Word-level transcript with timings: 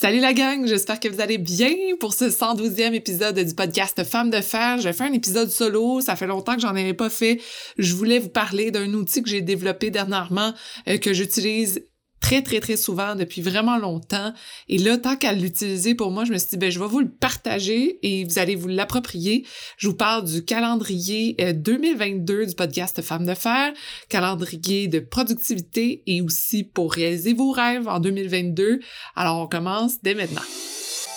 Salut 0.00 0.20
la 0.20 0.32
gang, 0.32 0.64
j'espère 0.64 1.00
que 1.00 1.08
vous 1.08 1.20
allez 1.20 1.38
bien 1.38 1.74
pour 1.98 2.14
ce 2.14 2.26
112e 2.26 2.94
épisode 2.94 3.36
du 3.36 3.52
podcast 3.52 4.04
Femmes 4.04 4.30
de 4.30 4.40
fer. 4.40 4.78
J'ai 4.78 4.92
fait 4.92 5.02
un 5.02 5.12
épisode 5.12 5.50
solo, 5.50 6.00
ça 6.00 6.14
fait 6.14 6.28
longtemps 6.28 6.54
que 6.54 6.60
j'en 6.60 6.68
avais 6.68 6.94
pas 6.94 7.10
fait. 7.10 7.40
Je 7.78 7.96
voulais 7.96 8.20
vous 8.20 8.28
parler 8.28 8.70
d'un 8.70 8.94
outil 8.94 9.24
que 9.24 9.28
j'ai 9.28 9.40
développé 9.40 9.90
dernièrement 9.90 10.54
euh, 10.86 10.98
que 10.98 11.12
j'utilise 11.12 11.84
très, 12.20 12.42
très, 12.42 12.60
très 12.60 12.76
souvent 12.76 13.14
depuis 13.14 13.40
vraiment 13.42 13.78
longtemps. 13.78 14.32
Et 14.68 14.78
là, 14.78 14.98
tant 14.98 15.16
qu'à 15.16 15.32
l'utiliser 15.32 15.94
pour 15.94 16.10
moi, 16.10 16.24
je 16.24 16.32
me 16.32 16.38
suis 16.38 16.50
dit, 16.50 16.56
ben, 16.56 16.70
je 16.70 16.78
vais 16.78 16.86
vous 16.86 17.00
le 17.00 17.10
partager 17.10 17.98
et 18.02 18.24
vous 18.24 18.38
allez 18.38 18.54
vous 18.54 18.68
l'approprier. 18.68 19.46
Je 19.76 19.88
vous 19.88 19.94
parle 19.94 20.24
du 20.24 20.44
calendrier 20.44 21.36
2022 21.54 22.34
euh, 22.34 22.46
du 22.46 22.54
podcast 22.54 23.02
Femmes 23.02 23.26
de 23.26 23.34
Fer, 23.34 23.72
calendrier 24.08 24.88
de 24.88 25.00
productivité 25.00 26.02
et 26.06 26.20
aussi 26.22 26.64
pour 26.64 26.92
réaliser 26.92 27.34
vos 27.34 27.50
rêves 27.50 27.88
en 27.88 28.00
2022. 28.00 28.80
Alors, 29.16 29.40
on 29.40 29.46
commence 29.46 30.02
dès 30.02 30.14
maintenant. 30.14 30.42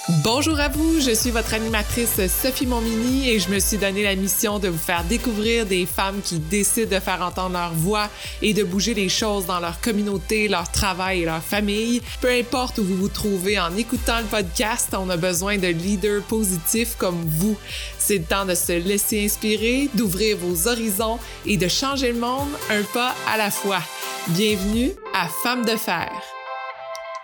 Bonjour 0.10 0.60
à 0.60 0.68
vous, 0.68 1.00
je 1.00 1.12
suis 1.12 1.30
votre 1.30 1.54
animatrice 1.54 2.20
Sophie 2.28 2.66
Momini 2.66 3.30
et 3.30 3.40
je 3.40 3.50
me 3.50 3.60
suis 3.60 3.78
donné 3.78 4.02
la 4.02 4.16
mission 4.16 4.58
de 4.58 4.68
vous 4.68 4.78
faire 4.78 5.04
découvrir 5.04 5.68
des 5.68 5.86
femmes 5.86 6.22
qui 6.24 6.40
décident 6.40 6.90
de 6.90 7.00
faire 7.00 7.22
entendre 7.22 7.54
leur 7.54 7.72
voix 7.74 8.10
et 8.42 8.56
de 8.56 8.64
bouger 8.64 8.96
les 8.96 9.10
choses 9.10 9.46
dans 9.46 9.60
leur 9.60 9.80
communauté, 9.80 10.48
leur 10.48 10.72
travail 10.72 11.22
et 11.22 11.26
leur 11.26 11.44
famille. 11.44 12.02
Peu 12.20 12.32
importe 12.32 12.80
où 12.80 12.84
vous 12.84 12.96
vous 12.96 13.10
trouvez 13.10 13.60
en 13.60 13.76
écoutant 13.78 14.18
le 14.18 14.26
podcast, 14.26 14.90
on 14.98 15.08
a 15.12 15.18
besoin 15.18 15.60
de 15.60 15.68
leaders 15.68 16.24
positifs 16.24 16.96
comme 16.98 17.24
vous. 17.38 17.56
C'est 18.00 18.18
le 18.18 18.24
temps 18.24 18.46
de 18.46 18.56
se 18.56 18.74
laisser 18.74 19.24
inspirer, 19.24 19.88
d'ouvrir 19.94 20.36
vos 20.38 20.68
horizons 20.68 21.20
et 21.46 21.58
de 21.58 21.68
changer 21.68 22.12
le 22.12 22.20
monde 22.20 22.50
un 22.72 22.82
pas 22.92 23.14
à 23.32 23.38
la 23.38 23.52
fois. 23.52 23.82
Bienvenue 24.30 24.94
à 25.14 25.28
Femmes 25.44 25.64
de 25.64 25.76
Fer. 25.76 26.10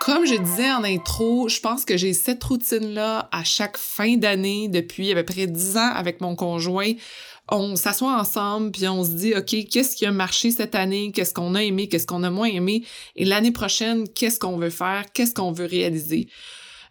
Comme 0.08 0.26
je 0.26 0.36
disais 0.36 0.72
en 0.72 0.86
intro, 0.86 1.50
je 1.50 1.60
pense 1.60 1.84
que 1.84 1.98
j'ai 1.98 2.14
cette 2.14 2.42
routine-là 2.42 3.28
à 3.34 3.44
chaque 3.44 3.76
fin 3.76 4.16
d'année 4.16 4.70
depuis 4.70 5.12
à 5.12 5.16
peu 5.16 5.26
près 5.26 5.48
dix 5.48 5.76
ans 5.76 5.92
avec 5.94 6.22
mon 6.22 6.34
conjoint. 6.34 6.94
On 7.52 7.76
s'assoit 7.76 8.18
ensemble 8.18 8.72
puis 8.72 8.88
on 8.88 9.04
se 9.04 9.10
dit, 9.10 9.34
OK, 9.36 9.54
qu'est-ce 9.70 9.98
qui 9.98 10.06
a 10.06 10.14
marché 10.14 10.52
cette 10.52 10.76
année? 10.76 11.12
Qu'est-ce 11.12 11.34
qu'on 11.34 11.56
a 11.56 11.62
aimé? 11.62 11.90
Qu'est-ce 11.90 12.08
qu'on 12.08 12.24
a 12.24 12.30
moins 12.30 12.48
aimé? 12.48 12.86
Et 13.18 13.26
l'année 13.26 13.52
prochaine, 13.52 14.08
qu'est-ce 14.08 14.40
qu'on 14.40 14.56
veut 14.56 14.70
faire? 14.70 15.04
Qu'est-ce 15.14 15.34
qu'on 15.34 15.52
veut 15.52 15.66
réaliser? 15.66 16.30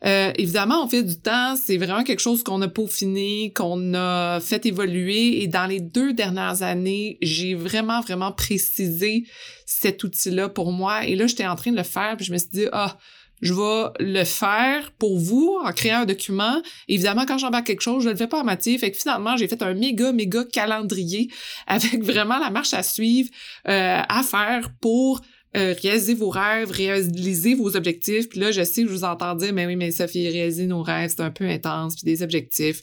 Euh, 0.04 0.32
évidemment, 0.36 0.84
au 0.84 0.88
fil 0.88 1.04
du 1.04 1.18
temps, 1.18 1.56
c'est 1.56 1.76
vraiment 1.76 2.04
quelque 2.04 2.20
chose 2.20 2.42
qu'on 2.42 2.60
a 2.62 2.68
peaufiné, 2.68 3.52
qu'on 3.54 3.94
a 3.94 4.40
fait 4.40 4.66
évoluer. 4.66 5.42
Et 5.42 5.46
dans 5.46 5.66
les 5.66 5.80
deux 5.80 6.12
dernières 6.12 6.62
années, 6.62 7.18
j'ai 7.22 7.54
vraiment, 7.54 8.00
vraiment 8.00 8.32
précisé 8.32 9.24
cet 9.64 10.04
outil-là 10.04 10.48
pour 10.48 10.72
moi. 10.72 11.06
Et 11.06 11.16
là, 11.16 11.26
j'étais 11.26 11.46
en 11.46 11.56
train 11.56 11.72
de 11.72 11.76
le 11.76 11.82
faire, 11.82 12.16
puis 12.16 12.26
je 12.26 12.32
me 12.32 12.38
suis 12.38 12.48
dit, 12.48 12.66
ah, 12.72 12.96
je 13.42 13.52
vais 13.52 13.90
le 14.00 14.24
faire 14.24 14.92
pour 14.92 15.18
vous 15.18 15.58
en 15.62 15.72
créant 15.72 16.00
un 16.00 16.04
document. 16.06 16.62
Évidemment, 16.88 17.26
quand 17.26 17.38
j'embarque 17.38 17.66
quelque 17.66 17.82
chose, 17.82 18.02
je 18.04 18.08
le 18.08 18.16
fais 18.16 18.26
pas 18.26 18.40
en 18.40 18.44
matière. 18.44 18.78
Fait 18.78 18.90
que 18.90 18.96
finalement, 18.96 19.36
j'ai 19.36 19.48
fait 19.48 19.62
un 19.62 19.74
méga, 19.74 20.12
méga 20.12 20.44
calendrier 20.44 21.28
avec 21.66 22.02
vraiment 22.02 22.38
la 22.38 22.50
marche 22.50 22.72
à 22.72 22.82
suivre, 22.82 23.28
euh, 23.68 24.02
à 24.08 24.22
faire 24.22 24.70
pour 24.80 25.20
euh, 25.56 25.74
réaliser 25.80 26.14
vos 26.14 26.28
rêves, 26.28 26.70
réaliser 26.70 27.54
vos 27.54 27.76
objectifs. 27.76 28.28
Puis 28.28 28.40
là, 28.40 28.50
je 28.50 28.62
sais 28.62 28.82
que 28.82 28.88
je 28.88 28.92
vous 28.92 29.04
entends 29.04 29.34
dire, 29.34 29.52
mais 29.52 29.66
oui, 29.66 29.76
mais 29.76 29.90
Sophie, 29.90 30.28
réaliser 30.28 30.66
nos 30.66 30.82
rêves, 30.82 31.12
c'est 31.14 31.22
un 31.22 31.30
peu 31.30 31.48
intense, 31.48 31.96
puis 31.96 32.04
des 32.04 32.22
objectifs. 32.22 32.82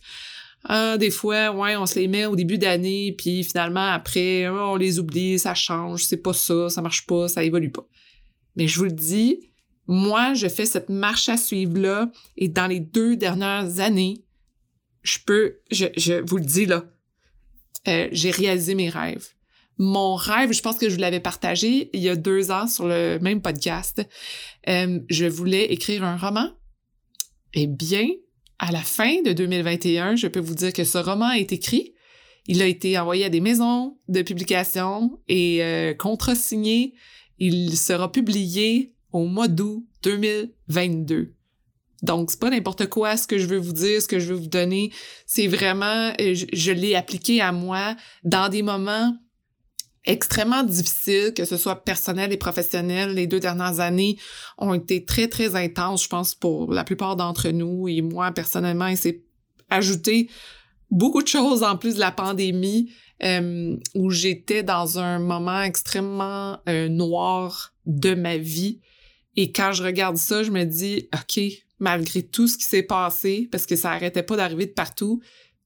Ah, 0.66 0.98
des 0.98 1.12
fois, 1.12 1.52
ouais, 1.52 1.76
on 1.76 1.86
se 1.86 2.00
les 2.00 2.08
met 2.08 2.26
au 2.26 2.36
début 2.36 2.58
d'année, 2.58 3.14
puis 3.18 3.44
finalement, 3.44 3.86
après, 3.92 4.48
on 4.48 4.76
les 4.76 4.98
oublie, 4.98 5.38
ça 5.38 5.54
change, 5.54 6.06
c'est 6.06 6.18
pas 6.18 6.34
ça, 6.34 6.70
ça 6.70 6.82
marche 6.82 7.06
pas, 7.06 7.28
ça 7.28 7.44
évolue 7.44 7.72
pas. 7.72 7.86
Mais 8.56 8.68
je 8.68 8.80
vous 8.80 8.86
le 8.86 8.92
dis, 8.92 9.52
moi, 9.88 10.34
je 10.34 10.48
fais 10.48 10.66
cette 10.66 10.90
marche 10.90 11.28
à 11.28 11.36
suivre-là, 11.36 12.10
et 12.38 12.48
dans 12.48 12.68
les 12.68 12.80
deux 12.80 13.18
dernières 13.18 13.82
années, 13.82 14.24
je 15.02 15.18
peux, 15.26 15.58
je, 15.70 15.88
je 15.98 16.14
vous 16.26 16.38
le 16.38 16.46
dis 16.46 16.66
là, 16.66 16.86
euh, 17.90 18.08
j'ai 18.14 18.32
réalisé 18.32 18.74
mes 18.74 18.90
rêves 18.90 19.28
mon 19.78 20.16
rêve, 20.16 20.54
je 20.54 20.62
pense 20.62 20.78
que 20.78 20.90
je 20.90 20.96
vous 20.96 21.02
l'avais 21.02 21.20
partagé 21.20 21.90
il 21.94 22.02
y 22.02 22.10
a 22.10 22.16
deux 22.16 22.52
ans 22.52 22.68
sur 22.68 22.88
le 22.88 23.18
même 23.20 23.42
podcast. 23.42 24.02
Euh, 24.70 25.00
je 25.10 25.26
voulais 25.26 25.66
écrire 25.66 26.04
un 26.04 26.18
roman. 26.18 26.50
Eh 27.54 27.68
bien, 27.68 28.08
à 28.60 28.72
la 28.72 28.82
fin 28.82 29.22
de 29.24 29.34
2021, 29.34 30.16
je 30.16 30.28
peux 30.28 30.40
vous 30.40 30.56
dire 30.56 30.74
que 30.74 30.84
ce 30.84 30.98
roman 30.98 31.32
est 31.32 31.52
écrit. 31.52 31.94
Il 32.48 32.62
a 32.62 32.68
été 32.68 32.98
envoyé 32.98 33.26
à 33.26 33.30
des 33.30 33.40
maisons 33.40 33.98
de 34.10 34.22
publication 34.22 35.20
et 35.28 35.64
euh, 35.64 35.94
contre-signé. 35.94 36.94
Il 37.40 37.78
sera 37.78 38.12
publié 38.12 38.96
au 39.12 39.26
mois 39.26 39.48
d'août 39.48 39.86
2022. 40.04 41.34
Donc, 42.04 42.32
c'est 42.32 42.40
pas 42.40 42.50
n'importe 42.50 42.88
quoi 42.88 43.16
ce 43.16 43.28
que 43.28 43.38
je 43.38 43.48
veux 43.48 43.58
vous 43.58 43.72
dire, 43.72 44.02
ce 44.02 44.08
que 44.08 44.20
je 44.20 44.34
veux 44.34 44.40
vous 44.40 44.48
donner. 44.48 44.92
C'est 45.26 45.48
vraiment, 45.48 46.14
euh, 46.20 46.36
je 46.36 46.72
l'ai 46.72 46.96
appliqué 46.96 47.40
à 47.40 47.54
moi 47.54 47.96
dans 48.26 48.50
des 48.50 48.62
moments 48.62 49.18
extrêmement 50.06 50.64
difficile, 50.64 51.34
que 51.36 51.46
ce 51.46 51.58
soit 51.58 51.84
personnel 51.84 52.32
et 52.34 52.38
professionnel. 52.38 53.14
Les 53.14 53.28
deux 53.28 53.40
dernières 53.40 53.80
années 53.80 54.18
ont 54.58 54.74
été 54.74 55.06
très, 55.06 55.28
très 55.28 55.56
intenses, 55.56 56.04
je 56.04 56.10
pense, 56.10 56.36
pour 56.36 56.74
la 56.74 56.84
plupart 56.84 57.16
d'entre 57.16 57.50
nous. 57.50 57.88
Et 57.88 58.02
moi, 58.02 58.32
personnellement, 58.32 58.88
il 58.88 58.98
s'est 58.98 59.24
ajouté 59.70 60.30
beaucoup 60.92 61.24
de 61.24 61.28
choses 61.28 61.64
en 61.64 61.78
plus 61.78 61.96
de 61.96 62.00
la 62.00 62.12
pandémie, 62.12 62.92
euh, 63.24 63.78
où 63.96 64.10
j'étais 64.10 64.64
dans 64.64 65.00
un 65.00 65.20
moment 65.20 65.62
extrêmement 65.62 66.60
euh, 66.68 66.90
noir 66.90 67.74
de 67.86 68.14
ma 68.16 68.38
vie. 68.38 68.82
Et 69.36 69.52
quand 69.52 69.72
je 69.72 69.84
regarde 69.84 70.18
ça, 70.18 70.44
je 70.44 70.52
me 70.52 70.66
dis, 70.66 71.08
OK, 71.14 71.42
malgré 71.80 72.24
tout 72.24 72.48
ce 72.48 72.58
qui 72.58 72.66
s'est 72.66 72.84
passé, 72.84 73.48
parce 73.52 73.66
que 73.66 73.76
ça 73.76 73.92
arrêtait 73.92 74.24
pas 74.24 74.36
d'arriver 74.36 74.66
de 74.66 74.72
partout, 74.72 75.22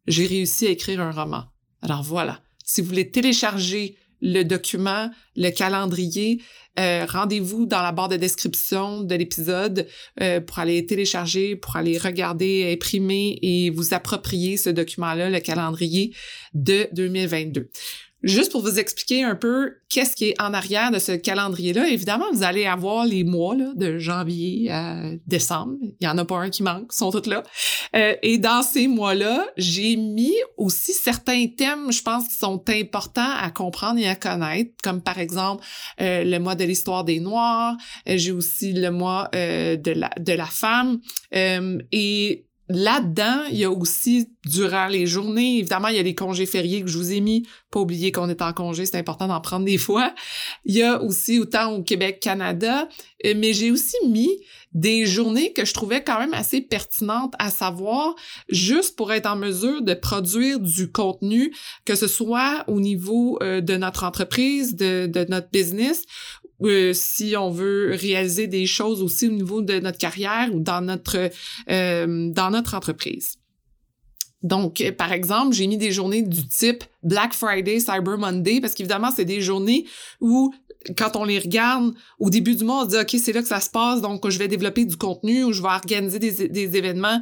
j'ai 0.06 0.26
réussi 0.26 0.68
à 0.68 0.70
écrire 0.70 1.02
un 1.02 1.12
roman. 1.12 1.46
Alors 1.82 2.04
voilà. 2.04 2.42
Si 2.64 2.82
vous 2.82 2.88
voulez 2.88 3.12
télécharger 3.12 3.98
le 4.22 4.44
document, 4.44 5.10
le 5.36 5.50
calendrier, 5.52 6.42
euh, 6.80 7.06
rendez-vous 7.10 7.66
dans 7.66 7.82
la 7.82 7.92
barre 7.92 8.10
de 8.10 8.18
description 8.18 9.02
de 9.02 9.16
l'épisode 9.16 9.88
euh, 10.22 10.40
pour 10.40 10.60
aller 10.60 10.86
télécharger, 10.86 11.56
pour 11.56 11.76
aller 11.76 11.98
regarder, 11.98 12.72
imprimer 12.74 13.40
et 13.42 13.72
vous 13.72 13.94
approprier 13.94 14.58
ce 14.58 14.70
document-là, 14.70 15.30
le 15.30 15.40
calendrier 15.40 16.14
de 16.54 16.88
2022. 16.94 17.70
Juste 18.24 18.52
pour 18.52 18.62
vous 18.62 18.80
expliquer 18.80 19.24
un 19.24 19.36
peu 19.36 19.76
qu'est-ce 19.90 20.16
qui 20.16 20.30
est 20.30 20.42
en 20.42 20.52
arrière 20.54 20.90
de 20.90 20.98
ce 20.98 21.12
calendrier-là, 21.12 21.88
évidemment, 21.88 22.26
vous 22.34 22.42
allez 22.42 22.66
avoir 22.66 23.06
les 23.06 23.24
mois 23.24 23.56
là, 23.56 23.72
de 23.76 24.00
janvier 24.00 24.72
à 24.72 25.12
décembre. 25.28 25.76
Il 26.00 26.06
y 26.06 26.08
en 26.08 26.18
a 26.18 26.26
pas 26.26 26.38
un 26.38 26.50
qui 26.50 26.64
manque, 26.64 26.88
ils 26.92 26.98
sont 26.98 27.12
tous 27.12 27.30
là. 27.30 27.44
Euh, 27.96 28.16
et 28.24 28.40
dans 28.40 28.64
ces 28.64 28.88
mois-là, 28.88 29.46
j'ai 29.56 29.96
mis 29.98 30.34
aussi 30.58 30.94
certains 30.94 31.46
thèmes, 31.48 31.92
je 31.92 32.02
pense, 32.02 32.28
qui 32.28 32.36
sont 32.38 32.64
importants 32.70 33.36
à 33.40 33.52
comprendre 33.52 34.00
et 34.00 34.08
à 34.08 34.16
connaître, 34.16 34.72
comme 34.84 35.02
par 35.02 35.20
exemple 35.20 35.64
euh, 36.02 36.24
le 36.24 36.40
mois 36.40 36.56
de 36.56 36.64
l'histoire 36.64 37.04
des 37.04 37.20
Noirs. 37.20 37.78
Euh, 38.10 38.18
j'ai 38.18 38.32
aussi 38.32 38.74
le 38.74 38.90
mois 38.90 39.30
de 39.34 39.92
la 39.92 40.10
de 40.18 40.34
la 40.34 40.46
femme 40.46 41.00
et 41.32 42.47
Là-dedans, 42.70 43.44
il 43.50 43.58
y 43.58 43.64
a 43.64 43.72
aussi, 43.72 44.30
durant 44.46 44.88
les 44.88 45.08
journées, 45.08 45.60
évidemment, 45.60 45.88
il 45.88 45.96
y 45.96 46.00
a 46.00 46.04
les 46.04 46.16
congés 46.16 46.46
fériés 46.46 46.82
que 46.82 46.88
je 46.88 46.98
vous 46.98 47.14
ai 47.14 47.22
mis. 47.22 47.48
Pas 47.72 47.80
oublier 47.80 48.12
qu'on 48.12 48.28
est 48.28 48.42
en 48.42 48.52
congé, 48.52 48.86
c'est 48.86 48.98
important 48.98 49.28
d'en 49.28 49.40
prendre 49.40 49.66
des 49.66 49.78
fois. 49.78 50.14
Il 50.66 50.76
y 50.76 50.84
a 50.84 51.02
aussi 51.02 51.40
autant 51.40 51.72
au 51.72 51.84
Québec, 51.84 52.20
Canada, 52.20 52.90
euh, 53.26 53.34
mais 53.38 53.54
j'ai 53.54 53.72
aussi 53.72 53.96
mis 54.06 54.30
des 54.74 55.06
journées 55.06 55.54
que 55.54 55.66
je 55.66 55.74
trouvais 55.74 56.04
quand 56.04 56.20
même 56.20 56.34
assez 56.34 56.62
pertinentes 56.62 57.34
à 57.40 57.50
savoir, 57.50 58.16
juste 58.50 58.98
pour 58.98 59.14
être 59.14 59.28
en 59.28 59.38
mesure 59.38 59.82
de 59.82 59.94
produire 59.94 60.60
du 60.60 60.92
contenu, 60.92 61.56
que 61.86 61.96
ce 61.96 62.08
soit 62.08 62.66
au 62.68 62.82
niveau 62.82 63.40
euh, 63.42 63.62
de 63.62 63.78
notre 63.78 64.04
entreprise, 64.04 64.76
de, 64.76 65.08
de 65.08 65.26
notre 65.30 65.50
business, 65.52 66.04
euh, 66.64 66.94
si 66.94 67.36
on 67.38 67.52
veut 67.52 67.92
réaliser 67.94 68.48
des 68.48 68.66
choses 68.66 69.02
aussi 69.02 69.28
au 69.28 69.32
niveau 69.32 69.62
de 69.62 69.80
notre 69.80 69.98
carrière 69.98 70.50
ou 70.54 70.60
dans 70.60 70.82
notre 70.82 71.30
euh, 71.70 72.30
dans 72.32 72.50
notre 72.50 72.74
entreprise. 72.74 73.36
Donc, 74.44 74.82
euh, 74.82 74.92
par 74.92 75.12
exemple, 75.12 75.56
j'ai 75.56 75.68
mis 75.68 75.78
des 75.78 75.92
journées 75.92 76.22
du 76.22 76.48
type 76.48 76.84
Black 77.04 77.34
Friday, 77.34 77.80
Cyber 77.80 78.18
Monday, 78.18 78.62
parce 78.62 78.74
qu'évidemment, 78.74 79.12
c'est 79.16 79.26
des 79.26 79.42
journées 79.42 79.86
où, 80.22 80.54
quand 80.96 81.16
on 81.16 81.26
les 81.26 81.40
regarde, 81.40 81.94
au 82.20 82.30
début 82.30 82.56
du 82.56 82.64
mois, 82.64 82.84
on 82.84 82.86
se 82.86 82.96
dit, 82.96 83.02
OK, 83.02 83.22
c'est 83.22 83.34
là 83.34 83.42
que 83.42 83.48
ça 83.48 83.60
se 83.60 83.70
passe, 83.70 84.02
donc 84.02 84.28
je 84.30 84.38
vais 84.38 84.48
développer 84.48 84.86
du 84.86 84.96
contenu 84.96 85.44
ou 85.44 85.54
je 85.54 85.62
vais 85.62 85.70
organiser 85.70 86.20
des, 86.20 86.48
des 86.50 86.78
événements 86.78 87.20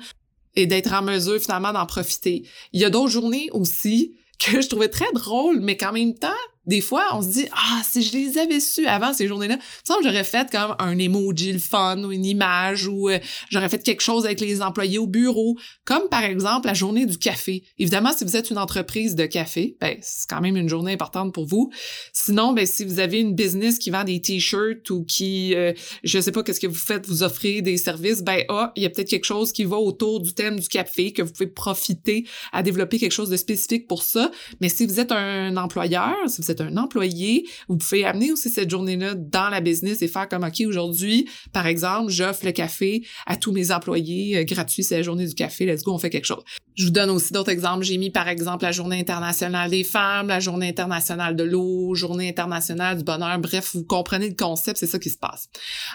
et 0.56 0.68
d'être 0.68 0.94
en 0.94 1.01
mesure, 1.01 1.39
finalement, 1.39 1.74
d'en 1.74 1.86
profiter. 1.86 2.44
Il 2.74 2.81
y 2.81 2.86
a 2.86 2.89
d'autres 2.89 3.12
journées 3.12 3.50
aussi 3.51 4.15
que 4.39 4.62
je 4.62 4.68
trouvais 4.68 4.89
très 4.89 5.12
drôles, 5.13 5.59
mais 5.62 5.77
qu'en 5.77 5.94
même 5.94 6.13
temps, 6.13 6.27
des 6.67 6.81
fois, 6.81 7.06
on 7.13 7.21
se 7.21 7.27
dit, 7.27 7.45
ah, 7.51 7.81
si 7.83 8.01
je 8.01 8.13
les 8.13 8.38
avais 8.38 8.59
su 8.59 8.85
avant 8.88 9.13
ces 9.13 9.27
journées-là, 9.27 9.57
ça 9.83 9.95
j'aurais 10.03 10.23
fait 10.23 10.50
comme 10.51 10.75
un 10.79 10.97
emoji 10.97 11.53
le 11.53 11.59
fun 11.59 12.03
ou 12.03 12.12
une 12.12 12.25
image 12.25 12.88
ou 12.88 13.09
euh, 13.09 13.19
j'aurais 13.50 13.69
fait 13.69 13.83
quelque 13.83 14.01
chose 14.01 14.25
avec 14.25 14.39
les 14.39 14.62
employés 14.62 14.97
au 14.97 15.07
bureau, 15.07 15.56
comme 15.85 16.07
par 16.09 16.23
exemple 16.23 16.67
la 16.67 16.73
journée 16.73 17.06
du 17.06 17.17
café. 17.17 17.63
Évidemment, 17.77 18.12
si 18.15 18.23
vous 18.23 18.35
êtes 18.35 18.50
une 18.50 18.57
entreprise 18.57 19.15
de 19.15 19.25
café, 19.25 19.77
ben, 19.79 19.97
c'est 20.01 20.29
quand 20.29 20.41
même 20.41 20.57
une 20.57 20.69
journée 20.69 20.94
importante 20.94 21.33
pour 21.33 21.45
vous. 21.45 21.71
Sinon, 22.13 22.53
ben, 22.53 22.65
si 22.65 22.83
vous 22.85 23.00
avez 23.00 23.19
une 23.19 23.35
business 23.35 23.79
qui 23.79 23.89
vend 23.89 24.03
des 24.03 24.21
t-shirts 24.21 24.89
ou 24.89 25.03
qui, 25.06 25.53
euh, 25.56 25.73
je 26.03 26.19
sais 26.19 26.31
pas 26.31 26.44
qu'est-ce 26.44 26.59
que 26.59 26.68
vous 26.68 26.73
faites, 26.73 27.07
vous 27.07 27.23
offrez 27.23 27.61
des 27.61 27.77
services, 27.77 28.23
ben, 28.23 28.44
ah, 28.50 28.71
il 28.75 28.83
y 28.83 28.85
a 28.85 28.89
peut-être 28.89 29.09
quelque 29.09 29.25
chose 29.25 29.51
qui 29.51 29.63
va 29.63 29.77
autour 29.77 30.19
du 30.19 30.33
thème 30.33 30.59
du 30.59 30.68
café 30.68 31.13
que 31.13 31.21
vous 31.21 31.31
pouvez 31.31 31.47
profiter 31.47 32.25
à 32.51 32.63
développer 32.63 33.00
quelque 33.00 33.11
chose 33.11 33.29
de 33.29 33.38
spécifique 33.38 33.88
pour 33.88 34.03
ça. 34.03 34.31
Mais 34.61 34.69
si 34.69 34.85
vous 34.85 35.00
êtes 35.00 35.11
un 35.11 35.56
employeur, 35.57 36.15
si 36.27 36.41
vous 36.41 36.51
êtes 36.51 36.55
un 36.62 36.78
employé, 36.78 37.46
vous 37.68 37.78
pouvez 37.78 38.06
amener 38.06 38.31
aussi 38.31 38.50
cette 38.50 38.69
journée-là 38.69 39.16
dans 39.16 39.50
la 39.50 39.62
business 39.62 40.02
et 40.02 40.07
faire 40.07 40.28
comme, 40.28 40.44
OK, 40.44 40.62
aujourd'hui, 40.68 41.28
par 41.54 41.68
exemple, 41.68 42.12
j'offre 42.12 42.46
le 42.46 42.52
café 42.52 43.06
à 43.25 43.36
tous 43.36 43.52
mes 43.52 43.72
employés 43.72 44.38
euh, 44.38 44.44
gratuit, 44.44 44.84
c'est 44.84 44.98
la 44.98 45.04
journée 45.04 45.28
du 45.28 45.36
café, 45.36 45.66
let's 45.66 45.84
go, 45.84 45.94
on 45.94 45.98
fait 45.98 46.10
quelque 46.10 46.25
chose. 46.25 46.44
Je 46.75 46.86
vous 46.86 46.92
donne 46.92 47.10
aussi 47.10 47.31
d'autres 47.31 47.52
exemples. 47.52 47.86
J'ai 47.86 47.98
mis, 47.98 48.10
par 48.10 48.28
exemple, 48.28 48.63
la 48.63 48.72
journée 48.72 49.00
internationale 49.00 49.69
des 49.69 49.84
femmes, 49.84 50.28
la 50.28 50.40
journée 50.40 50.69
internationale 50.69 51.36
de 51.36 51.44
l'eau, 51.44 51.96
journée 51.96 52.30
internationale 52.30 52.98
du 52.98 53.04
bonheur. 53.04 53.40
Bref, 53.40 53.72
vous 53.74 53.84
comprenez 53.84 54.30
le 54.30 54.36
concept, 54.36 54.80
c'est 54.80 54.88
ça 54.88 55.00
qui 55.00 55.10
se 55.10 55.18
passe. 55.18 55.48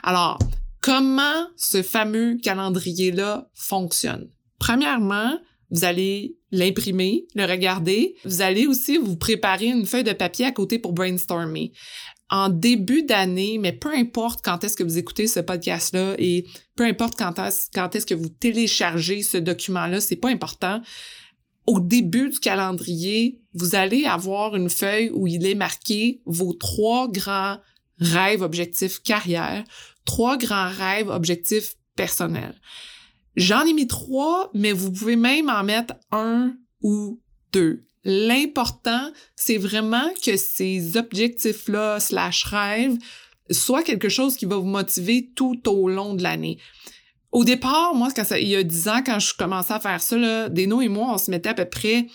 Alors, 0.03 0.39
comment 0.81 1.49
ce 1.57 1.83
fameux 1.83 2.39
calendrier-là 2.43 3.49
fonctionne? 3.55 4.29
Premièrement, 4.59 5.39
vous 5.70 5.84
allez 5.84 6.37
l'imprimer, 6.50 7.26
le 7.34 7.44
regarder. 7.44 8.17
Vous 8.25 8.43
allez 8.43 8.67
aussi 8.67 8.99
vous 8.99 9.17
préparer 9.17 9.67
une 9.67 9.87
feuille 9.87 10.05
de 10.05 10.12
papier 10.12 10.46
à 10.46 10.52
côté 10.52 10.78
pour 10.78 10.93
brainstormer. 10.93 11.72
En 12.28 12.49
début 12.49 13.02
d'année, 13.02 13.58
mais 13.58 13.72
peu 13.72 13.93
importe 13.93 14.40
quand 14.44 14.62
est-ce 14.62 14.76
que 14.76 14.84
vous 14.84 14.99
écoutez 14.99 15.26
ce 15.26 15.40
podcast-là 15.40 16.14
et 16.19 16.46
peu 16.76 16.84
importe 16.84 17.19
quand 17.19 17.38
est-ce, 17.40 18.06
que 18.06 18.14
vous 18.14 18.28
téléchargez 18.28 19.22
ce 19.22 19.37
document-là, 19.37 20.00
c'est 20.00 20.17
pas 20.17 20.31
important. 20.31 20.81
Au 21.67 21.81
début 21.81 22.31
du 22.31 22.38
calendrier, 22.38 23.40
vous 23.55 23.75
allez 23.75 24.05
avoir 24.05 24.56
une 24.56 24.70
feuille 24.70 25.11
où 25.12 25.26
il 25.26 25.44
est 25.46 25.55
marqué 25.55 26.20
vos 26.25 26.52
trois 26.52 27.08
grands 27.08 27.58
rêves, 27.99 28.43
objectifs 28.43 29.02
carrière, 29.02 29.64
trois 30.05 30.37
grands 30.38 30.70
rêves, 30.70 31.08
objectifs 31.08 31.75
personnels. 31.96 32.55
J'en 33.37 33.65
ai 33.65 33.73
mis 33.73 33.87
trois, 33.87 34.50
mais 34.55 34.73
vous 34.73 34.91
pouvez 34.91 35.17
même 35.17 35.49
en 35.49 35.62
mettre 35.62 35.94
un 36.11 36.55
ou 36.82 37.21
deux. 37.53 37.85
L'important, 38.05 39.11
c'est 39.37 39.59
vraiment 39.59 40.11
que 40.25 40.37
ces 40.37 40.97
objectifs-là, 40.97 42.00
slash 42.00 42.44
rêves, 42.44 42.97
soient 43.50 43.82
quelque 43.82 44.09
chose 44.09 44.37
qui 44.37 44.47
va 44.47 44.56
vous 44.56 44.65
motiver 44.65 45.31
tout 45.35 45.69
au 45.69 45.88
long 45.88 46.15
de 46.15 46.23
l'année. 46.23 46.59
Au 47.32 47.44
départ, 47.44 47.94
moi, 47.94 48.09
quand 48.15 48.25
il 48.32 48.49
y 48.49 48.56
a 48.56 48.62
dix 48.62 48.88
ans, 48.88 49.03
quand 49.05 49.19
je 49.21 49.35
commençais 49.35 49.75
à 49.75 49.81
faire 49.81 50.00
ça, 50.00 50.17
là, 50.17 50.49
Deno 50.49 50.81
et 50.81 50.88
moi, 50.88 51.12
on 51.12 51.19
se 51.19 51.31
mettait 51.31 51.50
à 51.50 51.55
peu 51.55 51.65
près 51.65 52.06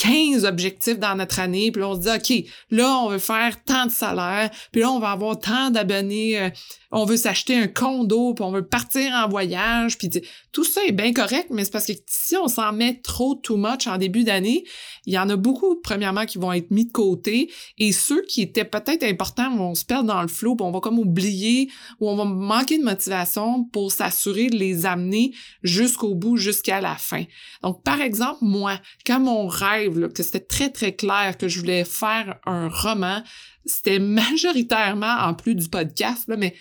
15 0.00 0.44
objectifs 0.44 0.98
dans 0.98 1.16
notre 1.16 1.40
année, 1.40 1.72
puis 1.72 1.80
là, 1.80 1.88
on 1.88 1.94
se 1.96 2.00
dit, 2.00 2.08
OK, 2.08 2.50
là, 2.70 2.98
on 2.98 3.08
veut 3.08 3.18
faire 3.18 3.62
tant 3.64 3.86
de 3.86 3.90
salaire, 3.90 4.50
puis 4.70 4.82
là, 4.82 4.90
on 4.92 5.00
va 5.00 5.10
avoir 5.10 5.38
tant 5.38 5.70
d'abonnés, 5.70 6.40
euh, 6.40 6.50
on 6.90 7.04
veut 7.04 7.16
s'acheter 7.16 7.54
un 7.54 7.68
condo, 7.68 8.32
puis 8.34 8.44
on 8.44 8.50
veut 8.50 8.66
partir 8.66 9.12
en 9.12 9.28
voyage, 9.28 9.98
puis 9.98 10.08
tout 10.52 10.64
ça 10.64 10.80
est 10.86 10.92
bien 10.92 11.12
correct, 11.12 11.48
mais 11.50 11.64
c'est 11.64 11.70
parce 11.70 11.86
que 11.86 11.92
si 12.06 12.36
on 12.36 12.48
s'en 12.48 12.72
met 12.72 13.00
trop 13.02 13.34
too 13.34 13.56
much 13.56 13.86
en 13.86 13.98
début 13.98 14.24
d'année, 14.24 14.64
il 15.04 15.12
y 15.12 15.18
en 15.18 15.28
a 15.28 15.36
beaucoup, 15.36 15.76
premièrement, 15.82 16.24
qui 16.24 16.38
vont 16.38 16.52
être 16.52 16.70
mis 16.70 16.86
de 16.86 16.92
côté, 16.92 17.50
et 17.76 17.92
ceux 17.92 18.22
qui 18.22 18.40
étaient 18.40 18.64
peut-être 18.64 19.02
importants 19.02 19.54
vont 19.54 19.74
se 19.74 19.84
perdre 19.84 20.08
dans 20.08 20.22
le 20.22 20.28
flot, 20.28 20.56
puis 20.56 20.66
on 20.66 20.70
va 20.70 20.80
comme 20.80 20.98
oublier, 20.98 21.70
ou 22.00 22.08
on 22.08 22.16
va 22.16 22.24
manquer 22.24 22.78
de 22.78 22.84
motivation 22.84 23.64
pour 23.64 23.92
s'assurer 23.92 24.48
de 24.48 24.56
les 24.56 24.86
amener 24.86 25.32
jusqu'au 25.62 26.14
bout, 26.14 26.38
jusqu'à 26.38 26.80
la 26.80 26.96
fin. 26.96 27.24
Donc, 27.62 27.82
par 27.82 28.00
exemple, 28.00 28.38
moi, 28.40 28.80
quand 29.06 29.20
mon 29.20 29.46
rêve, 29.46 30.08
que 30.12 30.22
c'était 30.22 30.40
très, 30.40 30.70
très 30.70 30.94
clair 30.94 31.36
que 31.36 31.48
je 31.48 31.60
voulais 31.60 31.84
faire 31.84 32.38
un 32.46 32.68
roman, 32.68 33.22
c'était 33.66 33.98
majoritairement, 33.98 35.18
en 35.20 35.34
plus 35.34 35.54
du 35.54 35.68
podcast, 35.68 36.24
là, 36.28 36.36
mais 36.36 36.54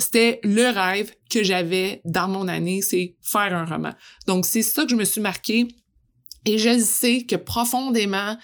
c'était 0.00 0.40
le 0.42 0.68
rêve 0.68 1.12
que 1.30 1.42
j'avais 1.42 2.00
dans 2.04 2.28
mon 2.28 2.48
année, 2.48 2.82
c'est 2.82 3.16
faire 3.20 3.54
un 3.54 3.64
roman. 3.64 3.92
Donc, 4.26 4.46
c'est 4.46 4.62
ça 4.62 4.84
que 4.84 4.90
je 4.90 4.96
me 4.96 5.04
suis 5.04 5.20
marqué. 5.20 5.68
Et 6.46 6.58
je 6.58 6.78
sais 6.78 7.22
que 7.22 7.36
profondément, 7.36 8.36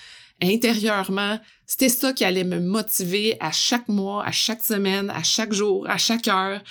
intérieurement, 0.42 1.40
c'était 1.66 1.88
ça 1.88 2.12
qui 2.12 2.24
allait 2.24 2.44
me 2.44 2.60
motiver 2.60 3.36
à 3.40 3.50
chaque 3.52 3.88
mois, 3.88 4.24
à 4.24 4.32
chaque 4.32 4.62
semaine, 4.62 5.10
à 5.10 5.22
chaque 5.22 5.52
jour, 5.52 5.88
à 5.88 5.98
chaque 5.98 6.28
heure 6.28 6.62